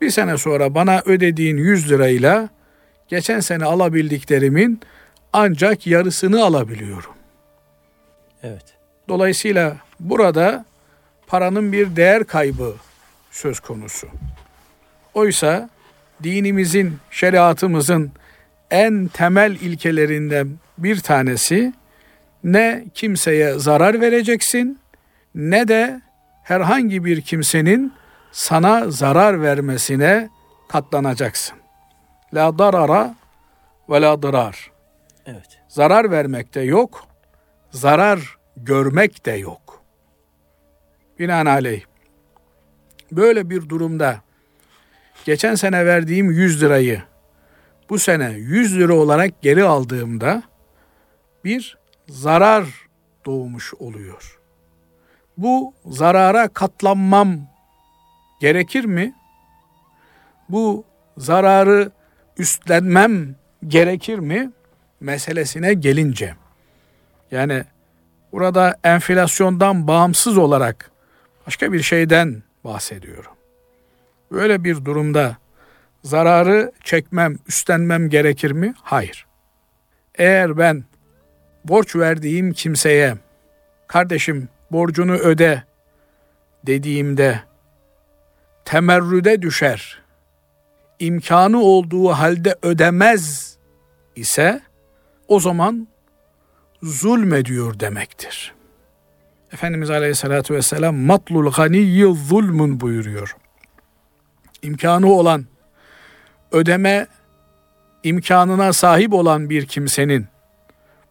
Bir 0.00 0.10
sene 0.10 0.38
sonra 0.38 0.74
bana 0.74 1.02
ödediğin 1.04 1.56
100 1.56 1.90
lirayla 1.90 2.48
geçen 3.08 3.40
sene 3.40 3.64
alabildiklerimin 3.64 4.80
ancak 5.32 5.86
yarısını 5.86 6.44
alabiliyorum. 6.44 7.14
Evet. 8.42 8.64
Dolayısıyla 9.08 9.76
burada 10.00 10.64
paranın 11.26 11.72
bir 11.72 11.96
değer 11.96 12.24
kaybı 12.24 12.74
söz 13.30 13.60
konusu. 13.60 14.08
Oysa 15.14 15.70
dinimizin, 16.22 16.98
şeriatımızın 17.10 18.12
en 18.70 19.06
temel 19.06 19.52
ilkelerinden 19.52 20.48
bir 20.78 21.00
tanesi 21.00 21.72
ne 22.44 22.84
kimseye 22.94 23.58
zarar 23.58 24.00
vereceksin 24.00 24.78
ne 25.34 25.68
de 25.68 26.00
herhangi 26.44 27.04
bir 27.04 27.20
kimsenin 27.20 27.92
sana 28.32 28.90
zarar 28.90 29.42
vermesine 29.42 30.28
katlanacaksın. 30.68 31.58
La 32.34 32.58
darara 32.58 33.14
ve 33.88 34.02
la 34.02 34.22
dırar. 34.22 34.70
Evet. 35.26 35.60
Zarar 35.68 36.10
vermek 36.10 36.54
de 36.54 36.60
yok, 36.60 37.06
zarar 37.70 38.36
görmek 38.56 39.26
de 39.26 39.32
yok. 39.32 39.82
Binaenaleyh 41.18 41.84
Böyle 43.12 43.50
bir 43.50 43.68
durumda 43.68 44.20
geçen 45.24 45.54
sene 45.54 45.86
verdiğim 45.86 46.30
100 46.30 46.62
lirayı 46.62 47.02
bu 47.90 47.98
sene 47.98 48.30
100 48.30 48.78
lira 48.78 48.94
olarak 48.94 49.42
geri 49.42 49.64
aldığımda 49.64 50.42
bir 51.44 51.78
zarar 52.08 52.66
doğmuş 53.26 53.74
oluyor. 53.74 54.33
Bu 55.36 55.74
zarara 55.86 56.48
katlanmam 56.48 57.38
gerekir 58.40 58.84
mi? 58.84 59.14
Bu 60.48 60.84
zararı 61.18 61.90
üstlenmem 62.38 63.34
gerekir 63.68 64.18
mi? 64.18 64.50
Meselesine 65.00 65.74
gelince. 65.74 66.34
Yani 67.30 67.64
burada 68.32 68.76
enflasyondan 68.84 69.86
bağımsız 69.86 70.38
olarak 70.38 70.90
başka 71.46 71.72
bir 71.72 71.82
şeyden 71.82 72.42
bahsediyorum. 72.64 73.32
Böyle 74.32 74.64
bir 74.64 74.84
durumda 74.84 75.36
zararı 76.02 76.72
çekmem, 76.84 77.38
üstlenmem 77.48 78.08
gerekir 78.08 78.50
mi? 78.50 78.74
Hayır. 78.82 79.26
Eğer 80.14 80.58
ben 80.58 80.84
borç 81.64 81.96
verdiğim 81.96 82.52
kimseye 82.52 83.14
kardeşim 83.86 84.48
borcunu 84.74 85.12
öde 85.12 85.62
dediğimde 86.66 87.40
temerrüde 88.64 89.42
düşer. 89.42 90.02
imkanı 90.98 91.58
olduğu 91.58 92.08
halde 92.08 92.56
ödemez 92.62 93.56
ise 94.16 94.60
o 95.28 95.40
zaman 95.40 95.88
zulmediyor 96.82 97.80
demektir. 97.80 98.54
Efendimiz 99.52 99.90
Aleyhisselatü 99.90 100.54
Vesselam 100.54 100.96
matlul 100.96 101.52
ganiyyi 101.52 102.14
zulmun 102.14 102.80
buyuruyor. 102.80 103.36
İmkanı 104.62 105.12
olan, 105.12 105.46
ödeme 106.52 107.06
imkanına 108.02 108.72
sahip 108.72 109.12
olan 109.12 109.50
bir 109.50 109.66
kimsenin 109.66 110.26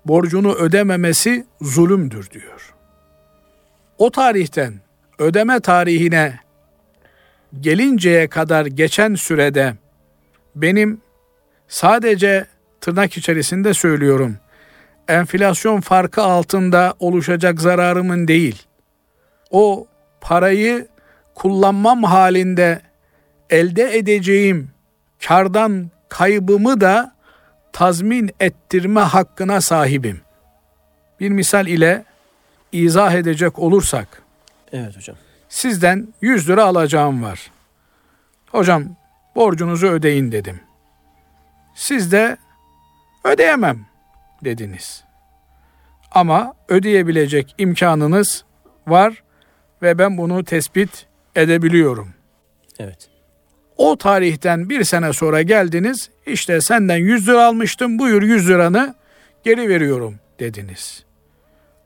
borcunu 0.05 0.53
ödememesi 0.53 1.45
zulümdür 1.61 2.29
diyor. 2.29 2.72
O 4.03 4.11
tarihten 4.11 4.73
ödeme 5.19 5.59
tarihine 5.59 6.39
gelinceye 7.59 8.27
kadar 8.27 8.65
geçen 8.65 9.15
sürede 9.15 9.73
benim 10.55 11.01
sadece 11.67 12.45
tırnak 12.81 13.17
içerisinde 13.17 13.73
söylüyorum 13.73 14.37
enflasyon 15.07 15.81
farkı 15.81 16.21
altında 16.21 16.93
oluşacak 16.99 17.61
zararımın 17.61 18.27
değil. 18.27 18.63
O 19.51 19.87
parayı 20.21 20.87
kullanmam 21.35 22.03
halinde 22.03 22.81
elde 23.49 23.97
edeceğim 23.97 24.71
kardan 25.27 25.91
kaybımı 26.09 26.81
da 26.81 27.15
tazmin 27.73 28.31
ettirme 28.39 29.01
hakkına 29.01 29.61
sahibim. 29.61 30.21
Bir 31.19 31.29
misal 31.29 31.67
ile 31.67 32.05
izah 32.73 33.13
edecek 33.13 33.59
olursak. 33.59 34.21
Evet 34.71 34.97
hocam. 34.97 35.15
Sizden 35.49 36.07
100 36.21 36.49
lira 36.49 36.63
alacağım 36.63 37.23
var. 37.23 37.51
Hocam 38.51 38.95
borcunuzu 39.35 39.87
ödeyin 39.87 40.31
dedim. 40.31 40.59
Siz 41.75 42.11
de 42.11 42.37
ödeyemem 43.23 43.85
dediniz. 44.43 45.03
Ama 46.11 46.53
ödeyebilecek 46.67 47.55
imkanınız 47.57 48.45
var 48.87 49.23
ve 49.81 49.97
ben 49.97 50.17
bunu 50.17 50.43
tespit 50.43 51.07
edebiliyorum. 51.35 52.13
Evet. 52.79 53.09
O 53.77 53.97
tarihten 53.97 54.69
bir 54.69 54.83
sene 54.83 55.13
sonra 55.13 55.41
geldiniz. 55.41 56.09
İşte 56.25 56.61
senden 56.61 56.97
100 56.97 57.27
lira 57.27 57.45
almıştım. 57.45 57.99
Buyur 57.99 58.21
100 58.21 58.49
liranı 58.49 58.95
geri 59.43 59.69
veriyorum 59.69 60.19
dediniz. 60.39 61.03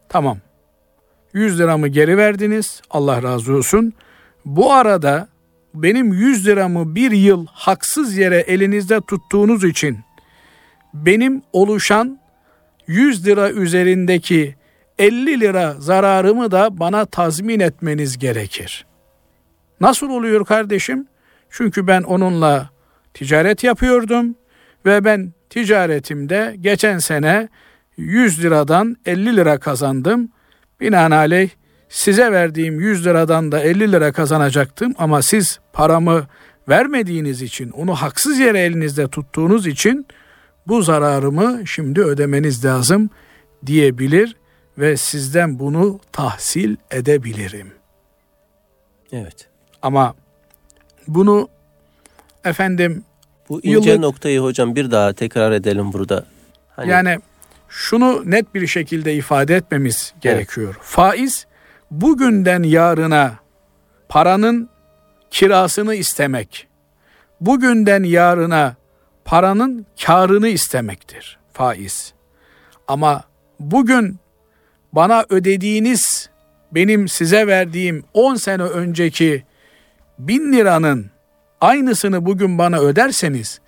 Tamam. 0.10 0.38
100 1.38 1.60
liramı 1.60 1.88
geri 1.88 2.17
verdiniz. 2.17 2.82
Allah 2.89 3.23
razı 3.23 3.54
olsun. 3.54 3.93
Bu 4.45 4.73
arada 4.73 5.28
benim 5.73 6.13
100 6.13 6.47
liramı 6.47 6.95
bir 6.95 7.12
yıl 7.12 7.45
haksız 7.52 8.17
yere 8.17 8.38
elinizde 8.38 9.02
tuttuğunuz 9.02 9.63
için 9.63 10.00
benim 10.93 11.41
oluşan 11.54 12.19
100 12.88 13.28
lira 13.28 13.52
üzerindeki 13.52 14.56
50 15.00 15.39
lira 15.39 15.76
zararımı 15.80 16.52
da 16.52 16.80
bana 16.80 17.06
tazmin 17.06 17.60
etmeniz 17.60 18.17
gerekir. 18.17 18.86
Nasıl 19.82 20.10
oluyor 20.10 20.45
kardeşim? 20.45 21.08
Çünkü 21.50 21.88
ben 21.88 22.02
onunla 22.02 22.69
ticaret 23.13 23.63
yapıyordum 23.63 24.36
ve 24.86 25.06
ben 25.06 25.34
ticaretimde 25.50 26.56
geçen 26.62 26.97
sene 26.97 27.50
100 27.97 28.43
liradan 28.43 28.97
50 29.06 29.36
lira 29.36 29.60
kazandım. 29.60 30.30
Binaenaleyh 30.79 31.49
size 31.89 32.31
verdiğim 32.31 32.79
100 32.79 33.05
liradan 33.05 33.51
da 33.51 33.59
50 33.59 33.91
lira 33.91 34.11
kazanacaktım 34.11 34.93
ama 34.97 35.21
siz 35.21 35.59
paramı 35.73 36.27
vermediğiniz 36.69 37.41
için, 37.41 37.69
onu 37.69 37.95
haksız 37.95 38.39
yere 38.39 38.59
elinizde 38.59 39.07
tuttuğunuz 39.07 39.67
için 39.67 40.07
bu 40.67 40.81
zararımı 40.81 41.67
şimdi 41.67 42.01
ödemeniz 42.01 42.65
lazım 42.65 43.09
diyebilir 43.65 44.35
ve 44.77 44.97
sizden 44.97 45.59
bunu 45.59 45.99
tahsil 46.11 46.75
edebilirim. 46.91 47.71
Evet. 49.11 49.47
Ama 49.81 50.15
bunu 51.07 51.49
efendim 52.45 53.03
bu 53.49 53.59
ince 53.63 53.89
yıllık, 53.89 54.01
noktayı 54.01 54.39
hocam 54.39 54.75
bir 54.75 54.91
daha 54.91 55.13
tekrar 55.13 55.51
edelim 55.51 55.93
burada. 55.93 56.25
Hani, 56.75 56.89
yani 56.91 57.17
şunu 57.69 58.23
net 58.25 58.56
bir 58.56 58.67
şekilde 58.67 59.13
ifade 59.13 59.56
etmemiz 59.56 60.13
gerekiyor. 60.21 60.73
Evet. 60.77 60.86
Faiz 60.86 61.47
bugünden 61.91 62.63
yarına 62.63 63.36
paranın 64.10 64.69
kirasını 65.32 65.95
istemek, 65.95 66.67
bugünden 67.41 68.03
yarına 68.03 68.75
paranın 69.25 69.86
karını 70.06 70.47
istemektir 70.47 71.39
faiz. 71.53 72.13
Ama 72.88 73.23
bugün 73.60 74.19
bana 74.93 75.25
ödediğiniz 75.30 76.30
benim 76.71 77.08
size 77.08 77.47
verdiğim 77.47 78.03
10 78.13 78.36
sene 78.36 78.63
önceki 78.63 79.43
bin 80.19 80.53
liranın 80.53 81.12
aynısını 81.62 82.25
bugün 82.25 82.58
bana 82.58 82.80
öderseniz 82.80 83.62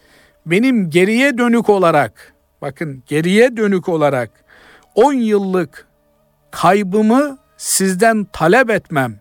benim 0.46 0.90
geriye 0.90 1.38
dönük 1.38 1.70
olarak 1.70 2.34
bakın 2.62 3.04
geriye 3.08 3.58
dönük 3.58 3.90
olarak 3.90 4.32
10 4.96 5.14
yıllık 5.14 5.88
kaybımı 6.52 7.38
sizden 7.58 8.24
talep 8.34 8.70
etmem, 8.70 9.20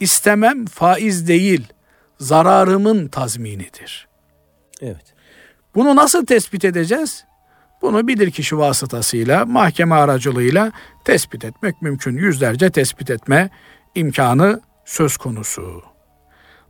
istemem 0.00 0.66
faiz 0.66 1.28
değil, 1.28 1.66
zararımın 2.18 3.08
tazminidir. 3.08 4.08
Evet. 4.80 5.14
Bunu 5.74 5.96
nasıl 5.96 6.26
tespit 6.26 6.64
edeceğiz? 6.64 7.24
Bunu 7.82 8.08
bilirkişi 8.08 8.58
vasıtasıyla, 8.58 9.46
mahkeme 9.46 9.94
aracılığıyla 9.94 10.72
tespit 11.04 11.44
etmek 11.44 11.82
mümkün. 11.82 12.16
Yüzlerce 12.16 12.70
tespit 12.70 13.10
etme 13.10 13.50
imkanı 13.94 14.60
söz 14.84 15.16
konusu. 15.16 15.82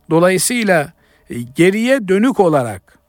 Dolayısıyla 0.09 0.93
e, 1.29 1.41
geriye 1.41 2.07
dönük 2.07 2.39
olarak 2.39 2.99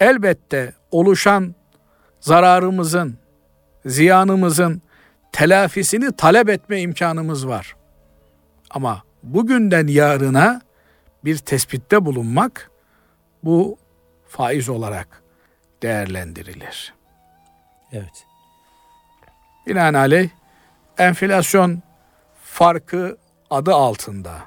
elbette 0.00 0.72
oluşan 0.90 1.54
zararımızın, 2.20 3.18
ziyanımızın 3.86 4.82
telafisini 5.32 6.16
talep 6.16 6.48
etme 6.48 6.80
imkanımız 6.80 7.48
var. 7.48 7.76
Ama 8.70 9.02
bugünden 9.22 9.86
yarına 9.86 10.60
bir 11.24 11.38
tespitte 11.38 12.04
bulunmak 12.04 12.70
bu 13.44 13.78
faiz 14.28 14.68
olarak 14.68 15.22
değerlendirilir. 15.82 16.94
Evet. 17.92 18.26
Binaenaleyh 19.66 20.30
enflasyon 20.98 21.82
farkı 22.42 23.16
adı 23.50 23.74
altında 23.74 24.38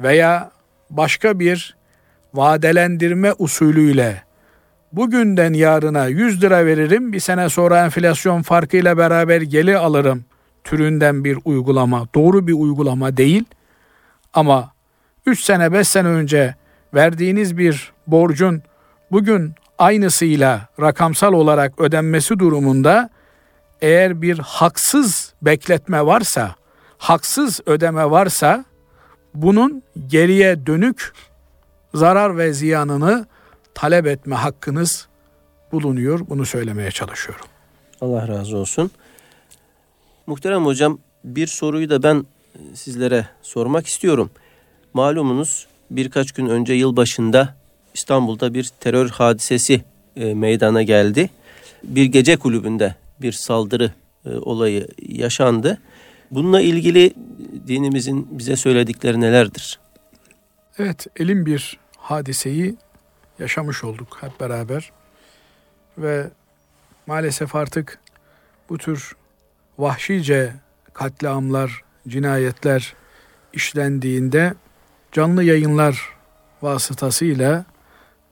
veya 0.00 0.50
başka 0.90 1.38
bir 1.38 1.76
vadelendirme 2.34 3.32
usulüyle 3.38 4.22
bugünden 4.92 5.52
yarına 5.52 6.06
100 6.06 6.42
lira 6.42 6.66
veririm 6.66 7.12
bir 7.12 7.20
sene 7.20 7.48
sonra 7.48 7.84
enflasyon 7.84 8.42
farkıyla 8.42 8.98
beraber 8.98 9.40
geri 9.40 9.78
alırım. 9.78 10.24
Türünden 10.64 11.24
bir 11.24 11.38
uygulama 11.44 12.08
doğru 12.14 12.46
bir 12.46 12.52
uygulama 12.52 13.16
değil. 13.16 13.44
Ama 14.32 14.72
3 15.26 15.44
sene 15.44 15.72
5 15.72 15.88
sene 15.88 16.08
önce 16.08 16.54
verdiğiniz 16.94 17.58
bir 17.58 17.92
borcun 18.06 18.62
bugün 19.10 19.54
aynısıyla 19.78 20.68
rakamsal 20.80 21.32
olarak 21.32 21.80
ödenmesi 21.80 22.38
durumunda 22.38 23.10
eğer 23.80 24.22
bir 24.22 24.38
haksız 24.38 25.34
bekletme 25.42 26.06
varsa, 26.06 26.54
haksız 26.98 27.60
ödeme 27.66 28.10
varsa 28.10 28.64
bunun 29.34 29.82
geriye 30.06 30.66
dönük 30.66 31.12
zarar 31.94 32.38
ve 32.38 32.52
ziyanını 32.52 33.26
talep 33.74 34.06
etme 34.06 34.36
hakkınız 34.36 35.08
bulunuyor. 35.72 36.20
Bunu 36.28 36.46
söylemeye 36.46 36.90
çalışıyorum. 36.90 37.46
Allah 38.00 38.28
razı 38.28 38.56
olsun. 38.56 38.90
Muhterem 40.26 40.66
hocam 40.66 40.98
bir 41.24 41.46
soruyu 41.46 41.90
da 41.90 42.02
ben 42.02 42.26
e, 42.54 42.76
sizlere 42.76 43.26
sormak 43.42 43.86
istiyorum. 43.86 44.30
Malumunuz 44.94 45.66
birkaç 45.90 46.32
gün 46.32 46.46
önce 46.46 46.74
yılbaşında 46.74 47.54
İstanbul'da 47.94 48.54
bir 48.54 48.64
terör 48.80 49.08
hadisesi 49.08 49.84
e, 50.16 50.34
meydana 50.34 50.82
geldi. 50.82 51.30
Bir 51.84 52.04
gece 52.04 52.36
kulübünde 52.36 52.94
bir 53.20 53.32
saldırı 53.32 53.92
e, 54.26 54.30
olayı 54.30 54.88
yaşandı. 55.08 55.78
Bununla 56.30 56.60
ilgili 56.60 57.14
dinimizin 57.66 58.28
bize 58.38 58.56
söyledikleri 58.56 59.20
nelerdir? 59.20 59.78
Evet, 60.78 61.06
elim 61.16 61.46
bir 61.46 61.78
hadiseyi 61.96 62.74
yaşamış 63.38 63.84
olduk 63.84 64.18
hep 64.20 64.40
beraber. 64.40 64.92
Ve 65.98 66.30
maalesef 67.06 67.54
artık 67.54 67.98
bu 68.68 68.78
tür 68.78 69.16
vahşice 69.78 70.52
katliamlar, 70.92 71.82
cinayetler 72.08 72.94
işlendiğinde 73.52 74.54
canlı 75.12 75.44
yayınlar 75.44 76.08
vasıtasıyla 76.62 77.64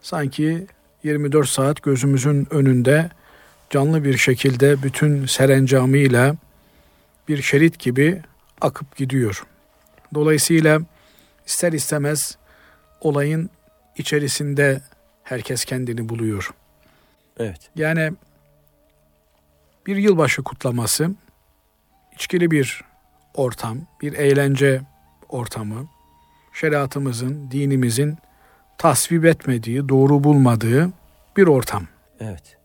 sanki 0.03 0.67
24 1.03 1.49
saat 1.49 1.83
gözümüzün 1.83 2.47
önünde 2.51 3.11
canlı 3.71 4.05
bir 4.05 4.17
şekilde 4.17 4.83
bütün 4.83 5.27
serencamıyla 5.27 6.37
bir 7.29 7.43
şerit 7.43 7.79
gibi 7.79 8.23
akıp 8.61 8.97
gidiyor. 8.97 9.47
Dolayısıyla 10.15 10.81
ister 11.47 11.73
istemez 11.73 12.39
olayın 13.01 13.51
içerisinde 14.01 14.81
herkes 15.23 15.65
kendini 15.65 16.09
buluyor. 16.09 16.51
Evet. 17.39 17.71
Yani 17.77 18.13
bir 19.87 19.97
yılbaşı 19.97 20.43
kutlaması, 20.43 21.11
içkili 22.15 22.51
bir 22.51 22.85
ortam, 23.35 23.79
bir 24.03 24.13
eğlence 24.13 24.81
ortamı, 25.29 25.89
şeriatımızın, 26.53 27.51
dinimizin 27.51 28.19
tasvip 28.79 29.25
etmediği, 29.25 29.89
doğru 29.89 30.25
bulmadığı 30.25 30.91
bir 31.37 31.47
ortam. 31.47 31.87
Evet. 32.21 32.57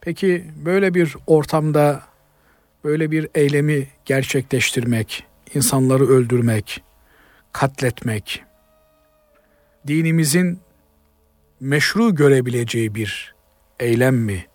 Peki 0.00 0.50
böyle 0.64 0.94
bir 0.94 1.16
ortamda 1.26 2.02
böyle 2.84 3.10
bir 3.10 3.28
eylemi 3.34 3.88
gerçekleştirmek, 4.04 5.26
insanları 5.54 6.08
öldürmek, 6.08 6.82
katletmek, 7.52 8.44
dinimizin 9.86 10.60
meşru 11.60 12.14
görebileceği 12.14 12.94
bir 12.94 13.34
eylem 13.80 14.16
mi 14.16 14.46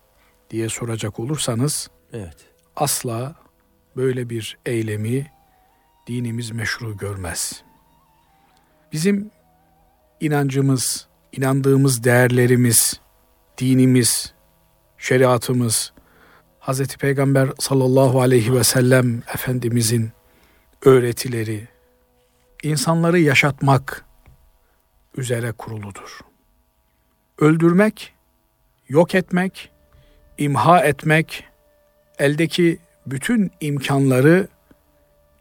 diye 0.50 0.68
soracak 0.68 1.20
olursanız 1.20 1.90
Evet. 2.12 2.36
asla 2.76 3.34
böyle 3.96 4.30
bir 4.30 4.58
eylemi 4.66 5.26
dinimiz 6.06 6.50
meşru 6.50 6.96
görmez. 6.96 7.62
Bizim 8.92 9.30
inancımız, 10.20 11.08
inandığımız 11.32 12.04
değerlerimiz, 12.04 13.00
dinimiz, 13.58 14.34
şeriatımız, 14.98 15.92
Hz. 16.60 16.96
Peygamber 16.96 17.48
sallallahu 17.58 18.20
aleyhi 18.20 18.54
ve 18.54 18.64
sellem 18.64 19.22
Efendimizin 19.34 20.10
öğretileri, 20.84 21.68
insanları 22.62 23.20
yaşatmak 23.20 24.04
üzere 25.16 25.52
kuruludur. 25.52 26.29
Öldürmek, 27.40 28.14
yok 28.88 29.14
etmek, 29.14 29.70
imha 30.38 30.80
etmek, 30.80 31.44
eldeki 32.18 32.78
bütün 33.06 33.50
imkanları 33.60 34.48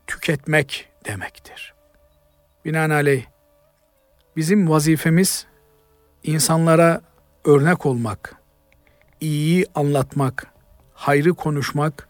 tüketmek 0.08 0.90
demektir. 1.06 1.74
Binaenaleyh 2.66 3.26
bizim 4.36 4.70
vazifemiz 4.70 5.46
insanlara 6.24 7.02
örnek 7.46 7.86
olmak, 7.86 8.36
iyiyi 9.22 9.66
anlatmak, 9.76 10.48
hayrı 10.94 11.34
konuşmak, 11.34 12.08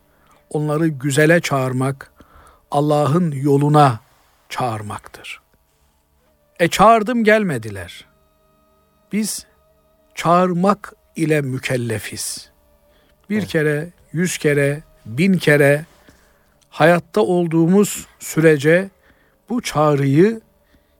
onları 0.49 0.88
güzele 0.88 1.41
çağırmak, 1.41 2.12
Allah'ın 2.71 3.32
yoluna 3.32 3.99
çağırmaktır. 4.49 5.41
E 6.60 6.67
çağırdım 6.67 7.23
gelmediler. 7.23 8.06
Biz 9.12 9.49
çağırmak 10.20 10.94
ile 11.16 11.42
mükellefiz. 11.42 12.50
Bir 13.30 13.38
Evet. 13.40 13.48
kere, 13.48 13.90
yüz 14.14 14.38
kere, 14.38 14.84
bin 15.06 15.34
kere 15.34 15.86
hayatta 16.70 17.22
olduğumuz 17.22 18.08
sürece 18.20 18.90
bu 19.50 19.62
çağrıyı 19.62 20.42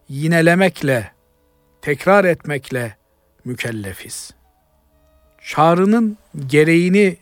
yinelemekle, 0.10 1.12
tekrar 1.82 2.26
etmekle 2.26 2.96
mükellefiz. 3.46 4.32
Çağrının 5.44 6.18
gereğini 6.48 7.18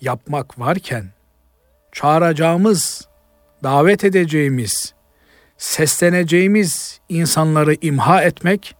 yapmak 0.00 0.58
varken 0.58 1.06
çağıracağımız, 1.92 3.08
davet 3.62 4.04
edeceğimiz, 4.04 4.94
sesleneceğimiz 5.58 7.00
insanları 7.08 7.76
imha 7.80 8.22
etmek 8.22 8.76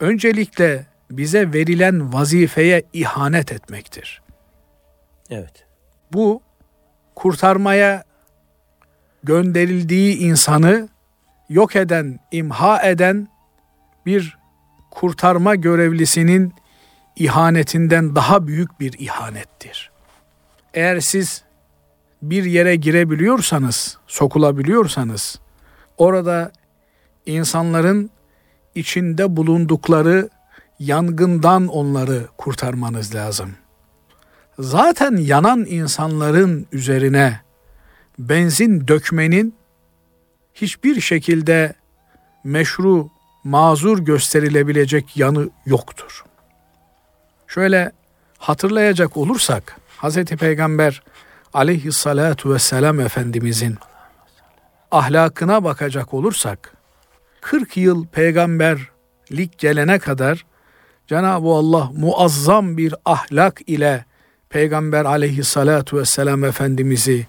öncelikle 0.00 0.86
bize 1.10 1.52
verilen 1.52 2.12
vazifeye 2.12 2.82
ihanet 2.92 3.52
etmektir. 3.52 4.22
Evet. 5.30 5.66
Bu 6.12 6.42
kurtarmaya 7.14 8.04
gönderildiği 9.22 10.16
insanı 10.18 10.88
yok 11.48 11.76
eden, 11.76 12.18
imha 12.30 12.82
eden 12.82 13.28
bir 14.06 14.38
kurtarma 14.90 15.54
görevlisinin 15.54 16.54
ihanetinden 17.16 18.16
daha 18.16 18.46
büyük 18.46 18.80
bir 18.80 18.92
ihanettir. 18.98 19.90
Eğer 20.74 21.00
siz 21.00 21.42
bir 22.22 22.44
yere 22.44 22.76
girebiliyorsanız, 22.76 23.98
sokulabiliyorsanız 24.06 25.40
orada 25.96 26.52
insanların 27.26 28.10
içinde 28.74 29.36
bulundukları 29.36 30.28
yangından 30.78 31.66
onları 31.66 32.26
kurtarmanız 32.38 33.14
lazım. 33.14 33.54
Zaten 34.58 35.16
yanan 35.16 35.66
insanların 35.68 36.66
üzerine 36.72 37.40
benzin 38.18 38.88
dökmenin 38.88 39.54
hiçbir 40.54 41.00
şekilde 41.00 41.74
meşru, 42.44 43.10
mazur 43.44 43.98
gösterilebilecek 43.98 45.16
yanı 45.16 45.50
yoktur. 45.66 46.24
Şöyle 47.46 47.92
hatırlayacak 48.38 49.16
olursak 49.16 49.76
Hz. 50.02 50.24
Peygamber 50.24 51.02
aleyhissalatu 51.54 52.54
vesselam 52.54 53.00
Efendimizin 53.00 53.76
ahlakına 54.90 55.64
bakacak 55.64 56.14
olursak 56.14 56.72
40 57.40 57.76
yıl 57.76 58.06
peygamberlik 58.06 59.58
gelene 59.58 59.98
kadar 59.98 60.46
Cenab-ı 61.06 61.48
Allah 61.48 61.90
muazzam 61.96 62.76
bir 62.76 62.94
ahlak 63.04 63.60
ile 63.66 64.04
Peygamber 64.48 65.04
aleyhissalatu 65.04 65.98
vesselam 65.98 66.44
Efendimiz'i 66.44 67.26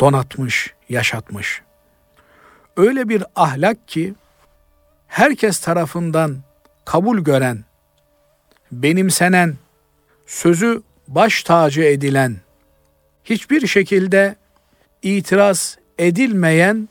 donatmış, 0.00 0.74
yaşatmış. 0.88 1.62
Öyle 2.76 3.08
bir 3.08 3.24
ahlak 3.36 3.88
ki 3.88 4.14
herkes 5.06 5.58
tarafından 5.58 6.36
kabul 6.84 7.18
gören, 7.18 7.64
benimsenen, 8.72 9.56
sözü 10.26 10.82
baş 11.08 11.42
tacı 11.42 11.82
edilen, 11.82 12.36
hiçbir 13.24 13.66
şekilde 13.66 14.36
itiraz 15.02 15.78
edilmeyen 15.98 16.88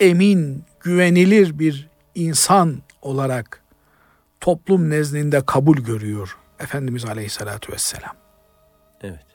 emin, 0.00 0.64
güvenilir 0.80 1.58
bir 1.58 1.88
insan 2.14 2.82
olarak 3.02 3.65
toplum 4.40 4.90
nezdinde 4.90 5.40
kabul 5.46 5.76
görüyor 5.76 6.36
Efendimiz 6.60 7.04
Aleyhisselatü 7.04 7.72
Vesselam. 7.72 8.16
Evet. 9.02 9.26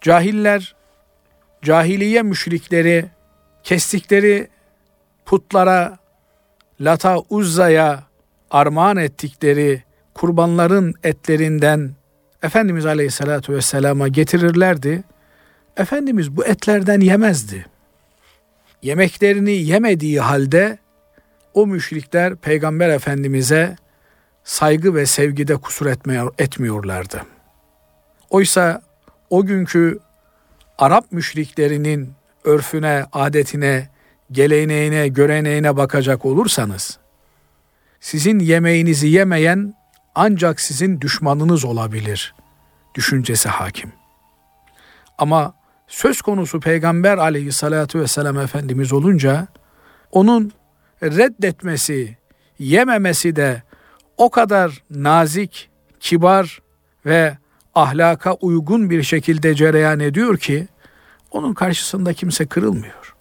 Cahiller, 0.00 0.74
cahiliye 1.62 2.22
müşrikleri 2.22 3.06
kestikleri 3.62 4.48
putlara, 5.24 5.98
Lata 6.80 7.18
Uzza'ya 7.30 8.02
armağan 8.50 8.96
ettikleri 8.96 9.82
kurbanların 10.14 10.94
etlerinden 11.02 11.90
Efendimiz 12.42 12.86
Aleyhisselatü 12.86 13.54
Vesselam'a 13.54 14.08
getirirlerdi. 14.08 15.04
Efendimiz 15.76 16.36
bu 16.36 16.44
etlerden 16.44 17.00
yemezdi. 17.00 17.66
Yemeklerini 18.82 19.52
yemediği 19.52 20.20
halde 20.20 20.78
o 21.54 21.66
müşrikler 21.66 22.36
Peygamber 22.36 22.88
Efendimiz'e 22.88 23.76
saygı 24.46 24.94
ve 24.94 25.06
sevgide 25.06 25.56
kusur 25.56 25.86
etmiyor, 25.86 26.34
etmiyorlardı. 26.38 27.22
Oysa 28.30 28.82
o 29.30 29.46
günkü 29.46 29.98
Arap 30.78 31.12
müşriklerinin 31.12 32.12
örfüne, 32.44 33.06
adetine, 33.12 33.88
geleneğine, 34.32 35.08
göreneğine 35.08 35.76
bakacak 35.76 36.24
olursanız, 36.24 36.98
sizin 38.00 38.38
yemeğinizi 38.38 39.08
yemeyen 39.08 39.74
ancak 40.14 40.60
sizin 40.60 41.00
düşmanınız 41.00 41.64
olabilir 41.64 42.34
düşüncesi 42.94 43.48
hakim. 43.48 43.92
Ama 45.18 45.54
söz 45.88 46.22
konusu 46.22 46.60
Peygamber 46.60 47.18
aleyhissalatu 47.18 48.00
vesselam 48.00 48.38
Efendimiz 48.38 48.92
olunca 48.92 49.46
onun 50.12 50.52
reddetmesi, 51.02 52.16
yememesi 52.58 53.36
de 53.36 53.62
o 54.16 54.30
kadar 54.30 54.82
nazik, 54.90 55.70
kibar 56.00 56.62
ve 57.06 57.38
ahlaka 57.74 58.32
uygun 58.32 58.90
bir 58.90 59.02
şekilde 59.02 59.54
cereyan 59.54 60.00
ediyor 60.00 60.38
ki 60.38 60.68
onun 61.30 61.54
karşısında 61.54 62.12
kimse 62.12 62.46
kırılmıyor. 62.46 63.14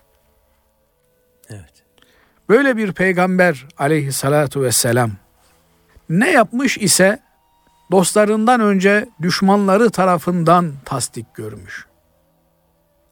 Evet. 1.49 1.83
Böyle 2.49 2.77
bir 2.77 2.93
peygamber 2.93 3.67
aleyhissalatu 3.77 4.63
vesselam 4.63 5.11
ne 6.09 6.31
yapmış 6.31 6.77
ise 6.77 7.19
dostlarından 7.91 8.61
önce 8.61 9.09
düşmanları 9.21 9.89
tarafından 9.89 10.73
tasdik 10.85 11.33
görmüş. 11.35 11.85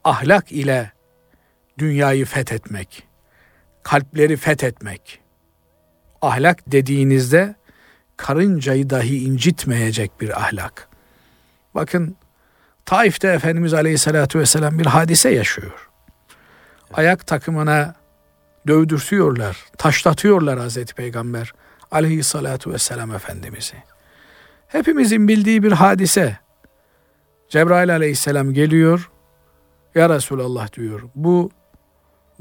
Ahlak 0.03 0.51
ile 0.51 0.91
dünyayı 1.77 2.25
fethetmek, 2.25 3.03
kalpleri 3.83 4.37
fethetmek. 4.37 5.19
Ahlak 6.21 6.71
dediğinizde 6.71 7.55
karıncayı 8.17 8.89
dahi 8.89 9.23
incitmeyecek 9.23 10.21
bir 10.21 10.41
ahlak. 10.41 10.87
Bakın 11.75 12.15
Taif'te 12.85 13.27
Efendimiz 13.27 13.73
Aleyhisselatü 13.73 14.39
Vesselam 14.39 14.79
bir 14.79 14.85
hadise 14.85 15.29
yaşıyor. 15.29 15.89
Ayak 16.93 17.27
takımına 17.27 17.95
dövdürtüyorlar, 18.67 19.57
taşlatıyorlar 19.77 20.59
Hazreti 20.59 20.95
Peygamber 20.95 21.53
Aleyhisselatü 21.91 22.71
Vesselam 22.71 23.15
Efendimiz'i. 23.15 23.75
Hepimizin 24.67 25.27
bildiği 25.27 25.63
bir 25.63 25.71
hadise. 25.71 26.37
Cebrail 27.49 27.93
Aleyhisselam 27.93 28.53
geliyor, 28.53 29.09
Ya 29.95 30.09
Resulallah 30.09 30.73
diyor, 30.73 31.01
bu 31.15 31.51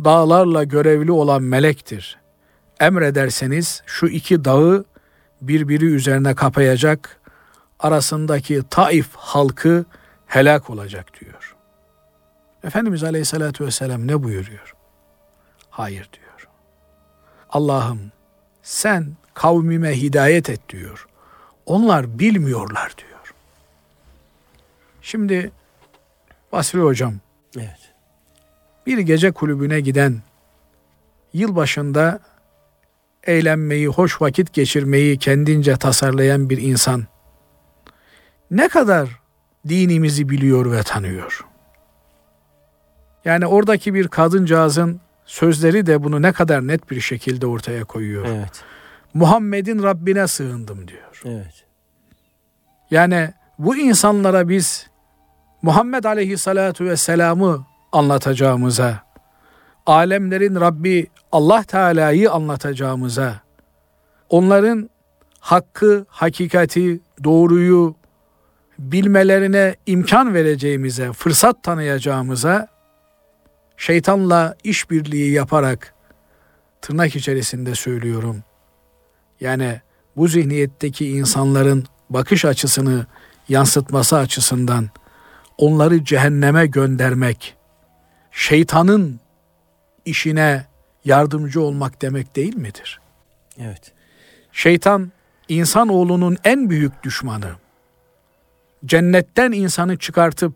dağlarla 0.05 0.65
görevli 0.65 1.13
olan 1.13 1.43
melektir. 1.43 2.19
Emrederseniz 2.81 3.83
şu 3.87 4.07
iki 4.07 4.45
dağı 4.45 4.85
birbiri 5.49 5.85
üzerine 5.85 6.35
kapayacak, 6.35 7.21
arasındaki 7.81 8.63
Taif 8.71 9.17
halkı 9.17 9.85
helak 10.27 10.71
olacak 10.71 11.21
diyor. 11.21 11.57
Efendimiz 12.65 13.05
Aleyhisselatü 13.05 13.67
Vesselam 13.67 14.07
ne 14.07 14.23
buyuruyor? 14.23 14.75
Hayır 15.71 16.09
diyor. 16.13 16.49
Allah'ım 17.51 18.13
sen 18.63 19.17
kavmime 19.35 20.01
hidayet 20.03 20.51
et 20.51 20.69
diyor. 20.69 21.07
Onlar 21.67 22.19
bilmiyorlar 22.19 22.95
diyor. 22.99 23.35
Şimdi 25.03 25.53
Basri 26.53 26.81
Hocam 26.81 27.15
Evet. 27.57 27.93
bir 28.87 28.99
gece 28.99 29.33
kulübüne 29.33 29.81
giden 29.81 30.23
yılbaşında 31.33 32.21
eğlenmeyi, 33.27 33.87
hoş 33.87 34.23
vakit 34.23 34.53
geçirmeyi 34.53 35.19
kendince 35.19 35.77
tasarlayan 35.77 36.51
bir 36.51 36.59
insan 36.59 37.07
ne 38.51 38.69
kadar 38.69 39.21
dinimizi 39.69 40.29
biliyor 40.29 40.73
ve 40.73 40.83
tanıyor. 40.83 41.47
Yani 43.25 43.47
oradaki 43.47 43.95
bir 43.95 44.09
kadıncağızın 44.09 45.01
sözleri 45.25 45.87
de 45.87 46.03
bunu 46.03 46.23
ne 46.23 46.33
kadar 46.33 46.67
net 46.67 46.91
bir 46.91 47.01
şekilde 47.01 47.47
ortaya 47.47 47.85
koyuyor. 47.85 48.27
Evet. 48.27 48.65
Muhammed'in 49.15 49.83
Rabbine 49.83 50.29
sığındım 50.29 50.89
diyor. 50.89 51.23
Evet. 51.25 51.65
Yani 52.91 53.31
bu 53.59 53.77
insanlara 53.77 54.49
biz 54.49 54.87
Muhammed 55.63 56.05
Aleyhisselatu 56.05 56.85
Vesselam'ı 56.85 57.67
anlatacağımıza, 57.93 59.03
alemlerin 59.87 60.61
Rabbi 60.61 61.07
Allah 61.33 61.63
Teala'yı 61.63 62.31
anlatacağımıza, 62.31 63.41
onların 64.29 64.91
hakkı, 65.41 66.07
hakikati, 66.09 67.01
doğruyu 67.25 67.95
bilmelerine 68.79 69.77
imkan 69.87 70.35
vereceğimize, 70.35 71.13
fırsat 71.13 71.63
tanıyacağımıza 71.63 72.69
şeytanla 73.77 74.55
işbirliği 74.65 75.33
yaparak 75.33 75.95
tırnak 76.81 77.17
içerisinde 77.17 77.75
söylüyorum. 77.75 78.43
Yani 79.41 79.81
bu 80.17 80.29
zihniyetteki 80.29 81.09
insanların 81.09 81.85
bakış 82.11 82.45
açısını 82.45 83.07
yansıtması 83.49 84.17
açısından 84.17 84.91
onları 85.59 86.05
cehenneme 86.05 86.67
göndermek, 86.67 87.57
şeytanın 88.31 89.21
işine 90.05 90.67
yardımcı 91.05 91.61
olmak 91.61 92.03
demek 92.03 92.37
değil 92.37 92.57
midir? 92.57 93.01
Evet. 93.59 93.93
Şeytan 94.53 95.13
insanoğlunun 95.49 96.39
en 96.45 96.71
büyük 96.71 97.03
düşmanı. 97.03 97.51
Cennetten 98.85 99.53
insanı 99.53 99.99
çıkartıp 99.99 100.55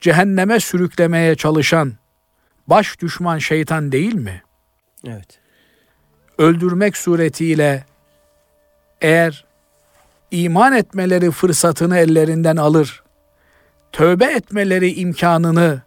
cehenneme 0.00 0.60
sürüklemeye 0.60 1.34
çalışan 1.34 1.92
baş 2.66 3.00
düşman 3.00 3.38
şeytan 3.38 3.92
değil 3.92 4.14
mi? 4.14 4.42
Evet. 5.06 5.38
Öldürmek 6.38 6.96
suretiyle 6.96 7.84
eğer 9.00 9.44
iman 10.30 10.72
etmeleri 10.72 11.30
fırsatını 11.30 11.98
ellerinden 11.98 12.56
alır, 12.56 13.02
tövbe 13.92 14.24
etmeleri 14.24 14.92
imkanını 14.92 15.82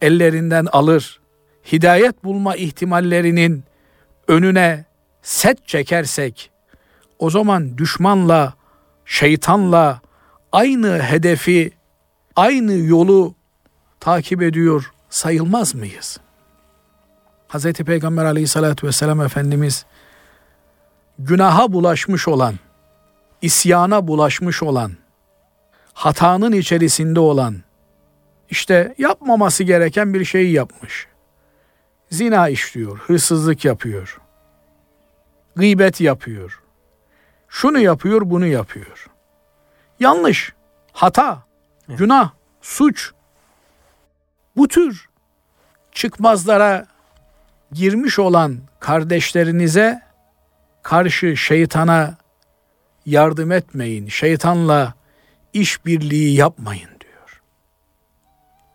ellerinden 0.00 0.66
alır, 0.72 1.21
hidayet 1.72 2.24
bulma 2.24 2.56
ihtimallerinin 2.56 3.64
önüne 4.28 4.84
set 5.22 5.68
çekersek, 5.68 6.50
o 7.18 7.30
zaman 7.30 7.78
düşmanla, 7.78 8.54
şeytanla 9.04 10.00
aynı 10.52 10.98
hedefi, 10.98 11.72
aynı 12.36 12.72
yolu 12.72 13.34
takip 14.00 14.42
ediyor 14.42 14.92
sayılmaz 15.10 15.74
mıyız? 15.74 16.20
Hz. 17.48 17.72
Peygamber 17.72 18.24
aleyhissalatü 18.24 18.86
vesselam 18.86 19.20
Efendimiz 19.20 19.84
günaha 21.18 21.72
bulaşmış 21.72 22.28
olan, 22.28 22.54
isyana 23.42 24.06
bulaşmış 24.08 24.62
olan, 24.62 24.92
hatanın 25.92 26.52
içerisinde 26.52 27.20
olan, 27.20 27.56
işte 28.50 28.94
yapmaması 28.98 29.64
gereken 29.64 30.14
bir 30.14 30.24
şeyi 30.24 30.52
yapmış. 30.52 31.06
Zina 32.12 32.48
işliyor, 32.48 32.98
hırsızlık 32.98 33.64
yapıyor, 33.64 34.20
gıybet 35.56 36.00
yapıyor, 36.00 36.62
şunu 37.48 37.78
yapıyor, 37.78 38.20
bunu 38.24 38.46
yapıyor. 38.46 39.06
Yanlış, 40.00 40.52
hata, 40.92 41.42
günah, 41.88 42.30
suç. 42.62 43.12
Bu 44.56 44.68
tür 44.68 45.08
çıkmazlara 45.92 46.86
girmiş 47.72 48.18
olan 48.18 48.58
kardeşlerinize 48.80 50.02
karşı 50.82 51.36
şeytana 51.36 52.16
yardım 53.06 53.52
etmeyin. 53.52 54.08
Şeytanla 54.08 54.94
işbirliği 55.52 56.36
yapmayın 56.36 56.90
diyor. 57.00 57.42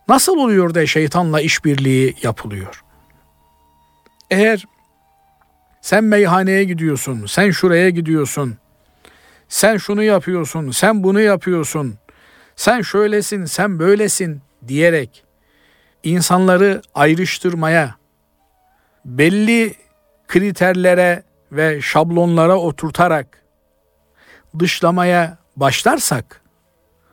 Nasıl 0.08 0.36
oluyor 0.36 0.74
da 0.74 0.86
şeytanla 0.86 1.40
işbirliği 1.40 2.16
yapılıyor? 2.22 2.84
Eğer 4.30 4.64
sen 5.80 6.04
meyhaneye 6.04 6.64
gidiyorsun, 6.64 7.26
sen 7.26 7.50
şuraya 7.50 7.90
gidiyorsun, 7.90 8.58
sen 9.48 9.76
şunu 9.76 10.02
yapıyorsun, 10.02 10.70
sen 10.70 11.02
bunu 11.02 11.20
yapıyorsun, 11.20 11.98
sen 12.56 12.82
şöylesin, 12.82 13.44
sen 13.44 13.78
böylesin 13.78 14.42
diyerek 14.68 15.24
insanları 16.02 16.82
ayrıştırmaya, 16.94 17.94
belli 19.04 19.74
kriterlere 20.28 21.22
ve 21.52 21.80
şablonlara 21.80 22.56
oturtarak 22.56 23.42
dışlamaya 24.58 25.38
başlarsak 25.56 26.42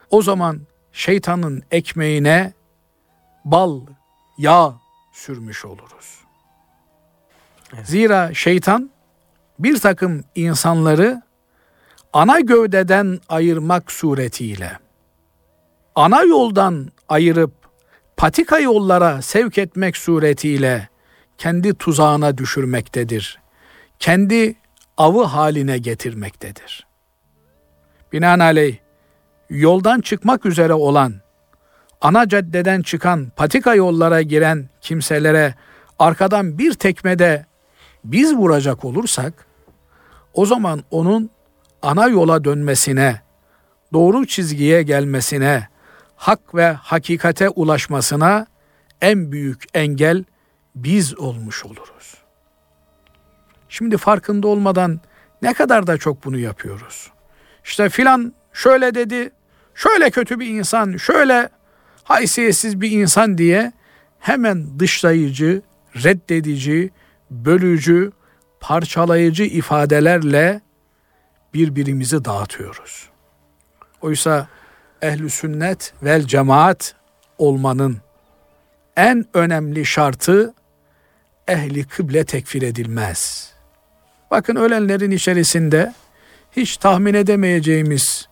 o 0.09 0.21
zaman 0.21 0.61
şeytanın 0.91 1.63
ekmeğine 1.71 2.53
bal, 3.45 3.81
yağ 4.37 4.73
sürmüş 5.13 5.65
oluruz. 5.65 6.24
Zira 7.83 8.33
şeytan 8.33 8.89
bir 9.59 9.79
takım 9.79 10.23
insanları 10.35 11.21
ana 12.13 12.39
gövdeden 12.39 13.19
ayırmak 13.29 13.91
suretiyle 13.91 14.79
ana 15.95 16.23
yoldan 16.23 16.91
ayırıp 17.09 17.51
patika 18.17 18.59
yollara 18.59 19.21
sevk 19.21 19.57
etmek 19.57 19.97
suretiyle 19.97 20.89
kendi 21.37 21.73
tuzağına 21.73 22.37
düşürmektedir. 22.37 23.39
Kendi 23.99 24.55
avı 24.97 25.23
haline 25.23 25.77
getirmektedir. 25.77 26.87
Binaenaleyh 28.13 28.77
yoldan 29.49 30.01
çıkmak 30.01 30.45
üzere 30.45 30.73
olan, 30.73 31.13
ana 32.01 32.27
caddeden 32.27 32.81
çıkan 32.81 33.31
patika 33.35 33.75
yollara 33.75 34.21
giren 34.21 34.69
kimselere 34.81 35.55
arkadan 35.99 36.57
bir 36.57 36.73
tekmede 36.73 37.45
biz 38.05 38.35
vuracak 38.35 38.85
olursak, 38.85 39.45
o 40.33 40.45
zaman 40.45 40.83
onun 40.91 41.29
ana 41.81 42.07
yola 42.07 42.43
dönmesine, 42.43 43.21
doğru 43.93 44.25
çizgiye 44.25 44.83
gelmesine, 44.83 45.67
hak 46.15 46.55
ve 46.55 46.71
hakikate 46.71 47.49
ulaşmasına 47.49 48.47
en 49.01 49.31
büyük 49.31 49.63
engel 49.73 50.23
biz 50.75 51.19
olmuş 51.19 51.65
oluruz. 51.65 52.13
Şimdi 53.69 53.97
farkında 53.97 54.47
olmadan 54.47 54.99
ne 55.41 55.53
kadar 55.53 55.87
da 55.87 55.97
çok 55.97 56.25
bunu 56.25 56.37
yapıyoruz. 56.37 57.11
İşte 57.63 57.89
filan 57.89 58.33
şöyle 58.53 58.95
dedi, 58.95 59.31
şöyle 59.75 60.09
kötü 60.09 60.39
bir 60.39 60.47
insan, 60.47 60.97
şöyle 60.97 61.49
haysiyetsiz 62.03 62.81
bir 62.81 62.91
insan 62.91 63.37
diye 63.37 63.73
hemen 64.19 64.79
dışlayıcı, 64.79 65.61
reddedici, 66.03 66.91
bölücü, 67.31 68.11
parçalayıcı 68.59 69.43
ifadelerle 69.43 70.61
birbirimizi 71.53 72.25
dağıtıyoruz. 72.25 73.09
Oysa 74.01 74.47
ehli 75.01 75.29
sünnet 75.29 75.93
vel 76.03 76.23
cemaat 76.23 76.95
olmanın 77.37 77.97
en 78.95 79.25
önemli 79.33 79.85
şartı 79.85 80.53
ehli 81.47 81.87
kıble 81.87 82.25
tekfir 82.25 82.61
edilmez. 82.61 83.51
Bakın 84.31 84.55
ölenlerin 84.55 85.11
içerisinde 85.11 85.93
hiç 86.51 86.77
tahmin 86.77 87.13
edemeyeceğimiz 87.13 88.29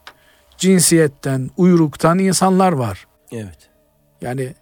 cinsiyetten, 0.58 1.50
uyruktan 1.58 2.20
insanlar 2.20 2.72
var. 2.72 3.08
Evet. 3.32 3.70
Yani 4.22 4.56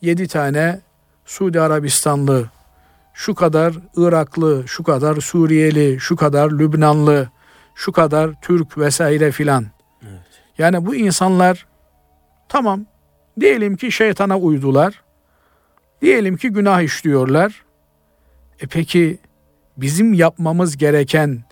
yedi 0.00 0.28
tane 0.28 0.80
Suudi 1.24 1.60
Arabistanlı, 1.60 2.50
şu 3.14 3.34
kadar 3.34 3.74
Iraklı, 3.96 4.64
şu 4.66 4.82
kadar 4.82 5.16
Suriyeli, 5.16 6.00
şu 6.00 6.16
kadar 6.16 6.50
Lübnanlı, 6.50 7.28
şu 7.74 7.92
kadar 7.92 8.30
Türk 8.42 8.78
vesaire 8.78 9.32
filan. 9.32 9.66
Evet. 10.02 10.42
Yani 10.58 10.86
bu 10.86 10.94
insanlar 10.94 11.66
tamam 12.48 12.86
diyelim 13.40 13.76
ki 13.76 13.92
şeytana 13.92 14.38
uydular. 14.38 15.02
Diyelim 16.02 16.36
ki 16.36 16.50
günah 16.50 16.82
işliyorlar. 16.82 17.64
E 18.60 18.66
peki 18.66 19.18
bizim 19.76 20.14
yapmamız 20.14 20.76
gereken 20.76 21.44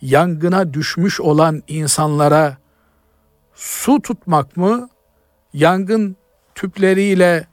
yangına 0.00 0.74
düşmüş 0.74 1.20
olan 1.20 1.62
insanlara 1.68 2.56
su 3.54 4.02
tutmak 4.02 4.56
mı? 4.56 4.88
Yangın 5.52 6.16
tüpleriyle 6.54 7.46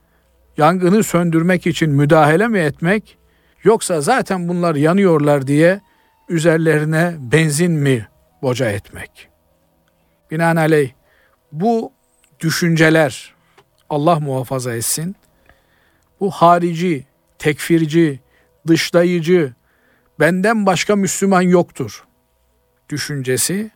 yangını 0.57 1.03
söndürmek 1.03 1.67
için 1.67 1.91
müdahale 1.91 2.47
mi 2.47 2.59
etmek? 2.59 3.16
Yoksa 3.67 4.01
zaten 4.01 4.47
bunlar 4.47 4.75
yanıyorlar 4.75 5.47
diye 5.47 5.81
üzerlerine 6.29 7.15
benzin 7.19 7.71
mi 7.71 8.07
boca 8.41 8.69
etmek? 8.69 9.29
Binaenaleyh 10.31 10.91
bu 11.51 11.91
düşünceler 12.39 13.35
Allah 13.89 14.19
muhafaza 14.19 14.75
etsin. 14.75 15.15
Bu 16.19 16.31
harici, 16.31 17.05
tekfirci, 17.39 18.19
dışlayıcı, 18.67 19.53
benden 20.19 20.65
başka 20.65 20.95
Müslüman 20.95 21.41
yoktur 21.41 22.05
düşüncesi 22.89 23.71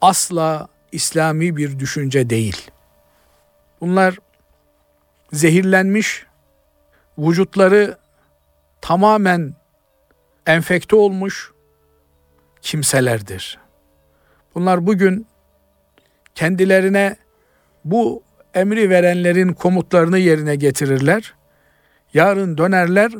asla 0.00 0.68
İslami 0.92 1.56
bir 1.56 1.78
düşünce 1.78 2.30
değil. 2.30 2.70
Bunlar 3.80 4.18
zehirlenmiş, 5.32 6.26
vücutları 7.18 8.01
tamamen 8.82 9.54
enfekte 10.46 10.96
olmuş 10.96 11.52
kimselerdir. 12.62 13.58
Bunlar 14.54 14.86
bugün 14.86 15.26
kendilerine 16.34 17.16
bu 17.84 18.22
emri 18.54 18.90
verenlerin 18.90 19.52
komutlarını 19.52 20.18
yerine 20.18 20.56
getirirler. 20.56 21.34
Yarın 22.14 22.58
dönerler, 22.58 23.12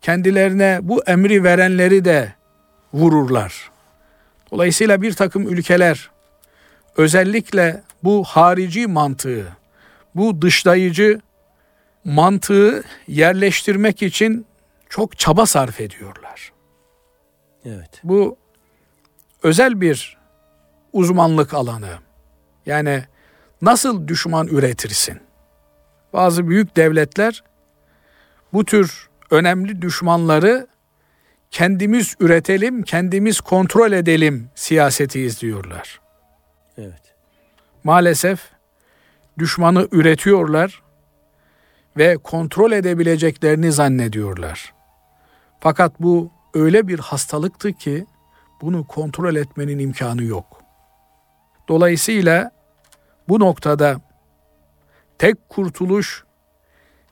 kendilerine 0.00 0.78
bu 0.82 1.04
emri 1.04 1.44
verenleri 1.44 2.04
de 2.04 2.34
vururlar. 2.92 3.70
Dolayısıyla 4.50 5.02
bir 5.02 5.12
takım 5.12 5.48
ülkeler 5.48 6.10
özellikle 6.96 7.82
bu 8.02 8.24
harici 8.24 8.86
mantığı, 8.86 9.56
bu 10.14 10.42
dışlayıcı 10.42 11.20
mantığı 12.04 12.84
yerleştirmek 13.08 14.02
için 14.02 14.46
çok 14.92 15.18
çaba 15.18 15.46
sarf 15.46 15.80
ediyorlar. 15.80 16.52
Evet. 17.64 18.00
Bu 18.04 18.36
özel 19.42 19.80
bir 19.80 20.18
uzmanlık 20.92 21.54
alanı. 21.54 21.98
Yani 22.66 23.04
nasıl 23.62 24.08
düşman 24.08 24.46
üretirsin? 24.46 25.20
Bazı 26.12 26.48
büyük 26.48 26.76
devletler 26.76 27.44
bu 28.52 28.64
tür 28.64 29.08
önemli 29.30 29.82
düşmanları 29.82 30.66
kendimiz 31.50 32.14
üretelim, 32.20 32.82
kendimiz 32.82 33.40
kontrol 33.40 33.92
edelim 33.92 34.50
siyaseti 34.54 35.20
izliyorlar. 35.20 36.00
Evet. 36.78 37.14
Maalesef 37.84 38.40
düşmanı 39.38 39.88
üretiyorlar 39.92 40.82
ve 41.96 42.16
kontrol 42.16 42.72
edebileceklerini 42.72 43.72
zannediyorlar. 43.72 44.81
Fakat 45.62 46.00
bu 46.00 46.30
öyle 46.54 46.88
bir 46.88 46.98
hastalıktı 46.98 47.72
ki 47.72 48.06
bunu 48.60 48.86
kontrol 48.86 49.36
etmenin 49.36 49.78
imkanı 49.78 50.24
yok. 50.24 50.62
Dolayısıyla 51.68 52.50
bu 53.28 53.40
noktada 53.40 54.00
tek 55.18 55.48
kurtuluş 55.48 56.24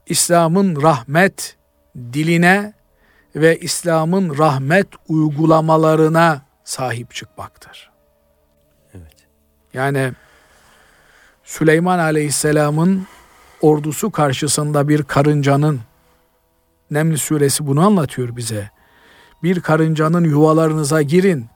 İslam'ın 0.07 0.83
rahmet 0.83 1.57
diline 1.97 2.73
ve 3.37 3.59
İslam'ın 3.59 4.39
rahmet 4.39 4.89
uygulamalarına 5.09 6.43
sahip 6.65 7.15
çıkmaktır. 7.15 7.91
Evet. 8.95 9.17
Yani 9.75 10.13
Süleyman 11.45 11.99
Aleyhisselam'ın 11.99 13.07
ordusu 13.61 14.11
karşısında 14.11 14.89
bir 14.89 15.03
karıncanın 15.03 15.81
Neml 16.91 17.17
suresi 17.17 17.67
bunu 17.67 17.87
anlatıyor 17.87 18.37
bize. 18.37 18.71
Bir 19.43 19.61
karıncanın 19.61 20.25
yuvalarınıza 20.25 21.03
girin. 21.03 21.47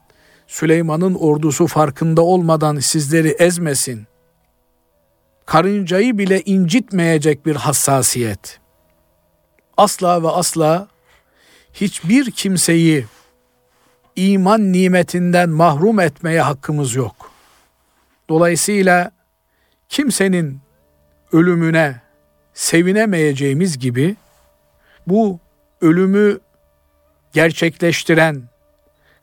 Süleyman'ın 0.47 1.15
ordusu 1.15 1.67
farkında 1.67 2.21
olmadan 2.21 2.79
sizleri 2.79 3.29
ezmesin. 3.29 4.07
Karıncayı 5.45 6.17
bile 6.17 6.41
incitmeyecek 6.41 7.45
bir 7.45 7.55
hassasiyet. 7.55 8.59
Asla 9.77 10.23
ve 10.23 10.29
asla 10.29 10.87
hiçbir 11.73 12.31
kimseyi 12.31 13.05
iman 14.15 14.73
nimetinden 14.73 15.49
mahrum 15.49 15.99
etmeye 15.99 16.41
hakkımız 16.41 16.95
yok. 16.95 17.31
Dolayısıyla 18.29 19.11
kimsenin 19.89 20.59
ölümüne 21.31 22.01
sevinemeyeceğimiz 22.53 23.79
gibi 23.79 24.15
bu 25.07 25.39
ölümü 25.81 26.39
gerçekleştiren, 27.33 28.43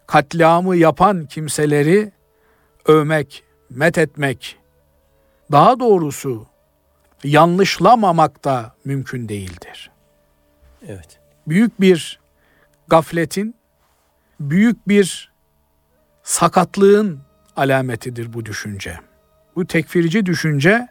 katliamı 0.07 0.77
yapan 0.77 1.27
kimseleri 1.27 2.13
övmek, 2.87 3.45
met 3.71 3.99
etmek, 3.99 4.59
daha 5.53 5.81
doğrusu 5.81 6.47
yanlışlamamak 7.25 8.45
da 8.45 8.75
mümkün 8.85 9.29
değildir. 9.29 9.91
Evet. 10.89 11.19
Büyük 11.49 11.81
bir 11.81 12.21
gafletin, 12.89 13.55
büyük 14.41 14.89
bir 14.89 15.33
sakatlığın 16.23 17.21
alametidir 17.57 18.33
bu 18.33 18.47
düşünce. 18.47 18.99
Bu 19.57 19.67
tekfirici 19.67 20.27
düşünce 20.27 20.89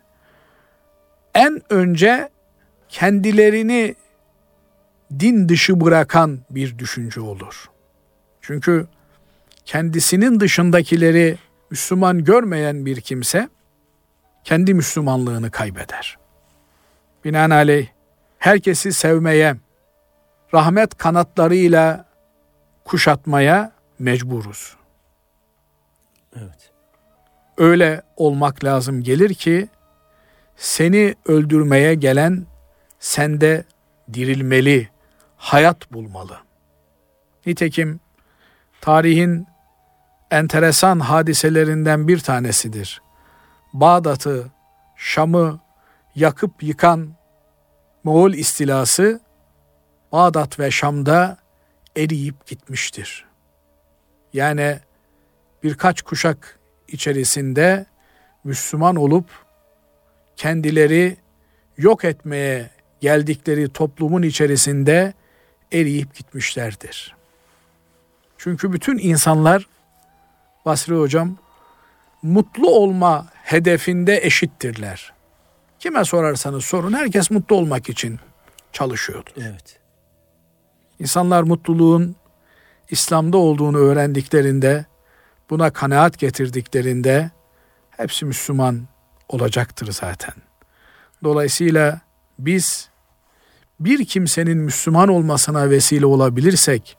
en 1.35 1.61
önce 1.69 2.29
kendilerini 2.89 3.95
din 5.19 5.49
dışı 5.49 5.81
bırakan 5.81 6.39
bir 6.49 6.77
düşünce 6.77 7.21
olur. 7.21 7.69
Çünkü 8.41 8.87
kendisinin 9.65 10.39
dışındakileri 10.39 11.37
Müslüman 11.69 12.23
görmeyen 12.23 12.85
bir 12.85 13.01
kimse 13.01 13.49
kendi 14.43 14.73
Müslümanlığını 14.73 15.51
kaybeder. 15.51 16.17
Binaenaleyh 17.25 17.87
herkesi 18.39 18.93
sevmeye, 18.93 19.55
rahmet 20.53 20.97
kanatlarıyla 20.97 22.05
kuşatmaya 22.85 23.71
mecburuz. 23.99 24.75
Evet. 26.35 26.71
Öyle 27.57 28.01
olmak 28.17 28.63
lazım 28.63 29.03
gelir 29.03 29.33
ki 29.33 29.69
seni 30.55 31.15
öldürmeye 31.25 31.95
gelen 31.95 32.45
sende 32.99 33.63
dirilmeli, 34.13 34.89
hayat 35.41 35.93
bulmalı. 35.93 36.37
Nitekim 37.45 37.99
tarihin 38.81 39.47
enteresan 40.31 40.99
hadiselerinden 40.99 42.07
bir 42.07 42.19
tanesidir. 42.19 43.01
Bağdat'ı, 43.73 44.51
Şam'ı 44.95 45.59
yakıp 46.15 46.63
yıkan 46.63 47.13
Moğol 48.03 48.33
istilası 48.33 49.21
Bağdat 50.11 50.59
ve 50.59 50.71
Şam'da 50.71 51.37
eriyip 51.97 52.47
gitmiştir. 52.47 53.25
Yani 54.33 54.79
birkaç 55.63 56.01
kuşak 56.01 56.59
içerisinde 56.87 57.85
Müslüman 58.43 58.95
olup 58.95 59.25
kendileri 60.35 61.17
yok 61.77 62.05
etmeye 62.05 62.69
geldikleri 63.01 63.69
toplumun 63.69 64.21
içerisinde 64.21 65.13
eriyip 65.71 66.15
gitmişlerdir. 66.15 67.15
Çünkü 68.37 68.73
bütün 68.73 68.97
insanlar 68.97 69.67
Basri 70.65 70.95
hocam 70.95 71.37
mutlu 72.21 72.69
olma 72.69 73.27
hedefinde 73.33 74.25
eşittirler. 74.25 75.13
Kime 75.79 76.05
sorarsanız 76.05 76.65
sorun 76.65 76.93
herkes 76.93 77.31
mutlu 77.31 77.55
olmak 77.55 77.89
için 77.89 78.19
çalışıyordu. 78.73 79.29
Evet. 79.37 79.79
İnsanlar 80.99 81.43
mutluluğun 81.43 82.15
İslam'da 82.89 83.37
olduğunu 83.37 83.77
öğrendiklerinde, 83.77 84.85
buna 85.49 85.73
kanaat 85.73 86.19
getirdiklerinde 86.19 87.31
hepsi 87.89 88.25
Müslüman 88.25 88.87
olacaktır 89.29 89.91
zaten. 89.91 90.33
Dolayısıyla 91.23 92.01
biz 92.39 92.89
bir 93.85 94.05
kimsenin 94.05 94.57
Müslüman 94.57 95.09
olmasına 95.09 95.69
vesile 95.69 96.05
olabilirsek, 96.05 96.97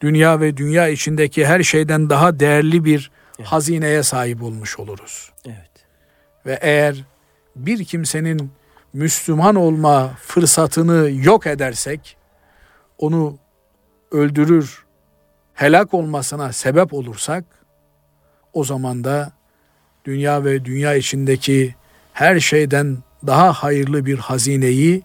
dünya 0.00 0.40
ve 0.40 0.56
dünya 0.56 0.88
içindeki 0.88 1.46
her 1.46 1.62
şeyden 1.62 2.10
daha 2.10 2.40
değerli 2.40 2.84
bir 2.84 3.10
evet. 3.38 3.48
hazineye 3.48 4.02
sahip 4.02 4.42
olmuş 4.42 4.78
oluruz. 4.78 5.30
Evet. 5.46 5.70
Ve 6.46 6.58
eğer 6.62 7.04
bir 7.56 7.84
kimsenin 7.84 8.50
Müslüman 8.92 9.54
olma 9.54 10.10
fırsatını 10.22 11.10
yok 11.12 11.46
edersek, 11.46 12.16
onu 12.98 13.38
öldürür, 14.10 14.84
helak 15.54 15.94
olmasına 15.94 16.52
sebep 16.52 16.94
olursak, 16.94 17.44
o 18.52 18.64
zaman 18.64 19.04
da 19.04 19.32
dünya 20.04 20.44
ve 20.44 20.64
dünya 20.64 20.94
içindeki 20.94 21.74
her 22.12 22.40
şeyden 22.40 22.98
daha 23.26 23.52
hayırlı 23.52 24.06
bir 24.06 24.18
hazineyi 24.18 25.02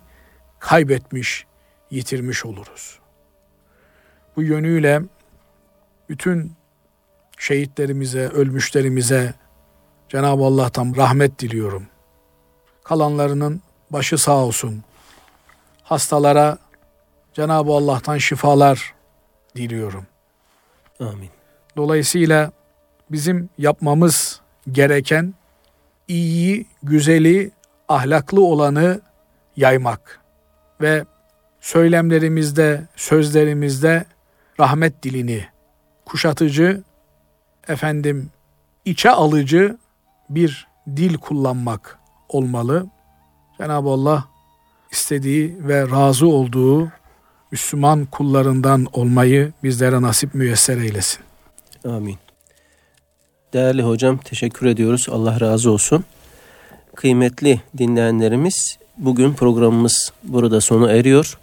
kaybetmiş, 0.59 1.45
yitirmiş 1.91 2.45
oluruz. 2.45 2.99
Bu 4.35 4.43
yönüyle 4.43 5.01
bütün 6.09 6.53
şehitlerimize, 7.37 8.27
ölmüşlerimize 8.27 9.33
Cenab-ı 10.09 10.43
Allah'tan 10.43 10.93
rahmet 10.97 11.39
diliyorum. 11.39 11.87
Kalanlarının 12.83 13.61
başı 13.89 14.17
sağ 14.17 14.37
olsun. 14.37 14.83
Hastalara 15.83 16.57
Cenab-ı 17.33 17.71
Allah'tan 17.71 18.17
şifalar 18.17 18.93
diliyorum. 19.55 20.07
Amin. 20.99 21.29
Dolayısıyla 21.77 22.51
bizim 23.11 23.49
yapmamız 23.57 24.41
gereken 24.71 25.33
iyiyi, 26.07 26.65
güzeli, 26.83 27.51
ahlaklı 27.87 28.43
olanı 28.45 29.01
yaymak 29.55 30.18
ve 30.81 31.05
söylemlerimizde, 31.61 32.87
sözlerimizde 32.95 34.05
rahmet 34.59 35.03
dilini 35.03 35.45
kuşatıcı, 36.05 36.83
efendim 37.67 38.29
içe 38.85 39.09
alıcı 39.09 39.77
bir 40.29 40.67
dil 40.95 41.17
kullanmak 41.17 41.99
olmalı. 42.29 42.87
Cenab-ı 43.57 43.89
Allah 43.89 44.25
istediği 44.91 45.67
ve 45.67 45.89
razı 45.89 46.27
olduğu 46.27 46.91
Müslüman 47.51 48.05
kullarından 48.05 48.87
olmayı 48.93 49.53
bizlere 49.63 50.01
nasip 50.01 50.35
müyesser 50.35 50.77
eylesin. 50.77 51.19
Amin. 51.85 52.17
Değerli 53.53 53.83
hocam 53.83 54.17
teşekkür 54.17 54.65
ediyoruz. 54.67 55.07
Allah 55.11 55.39
razı 55.39 55.71
olsun. 55.71 56.05
Kıymetli 56.95 57.61
dinleyenlerimiz 57.77 58.77
bugün 58.99 59.33
programımız 59.33 60.11
burada 60.23 60.61
sona 60.61 60.91
eriyor. 60.91 61.37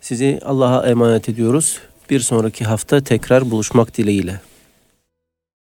Sizi 0.00 0.40
Allah'a 0.44 0.86
emanet 0.86 1.28
ediyoruz. 1.28 1.78
Bir 2.10 2.20
sonraki 2.20 2.64
hafta 2.64 3.00
tekrar 3.00 3.50
buluşmak 3.50 3.96
dileğiyle. 3.96 4.40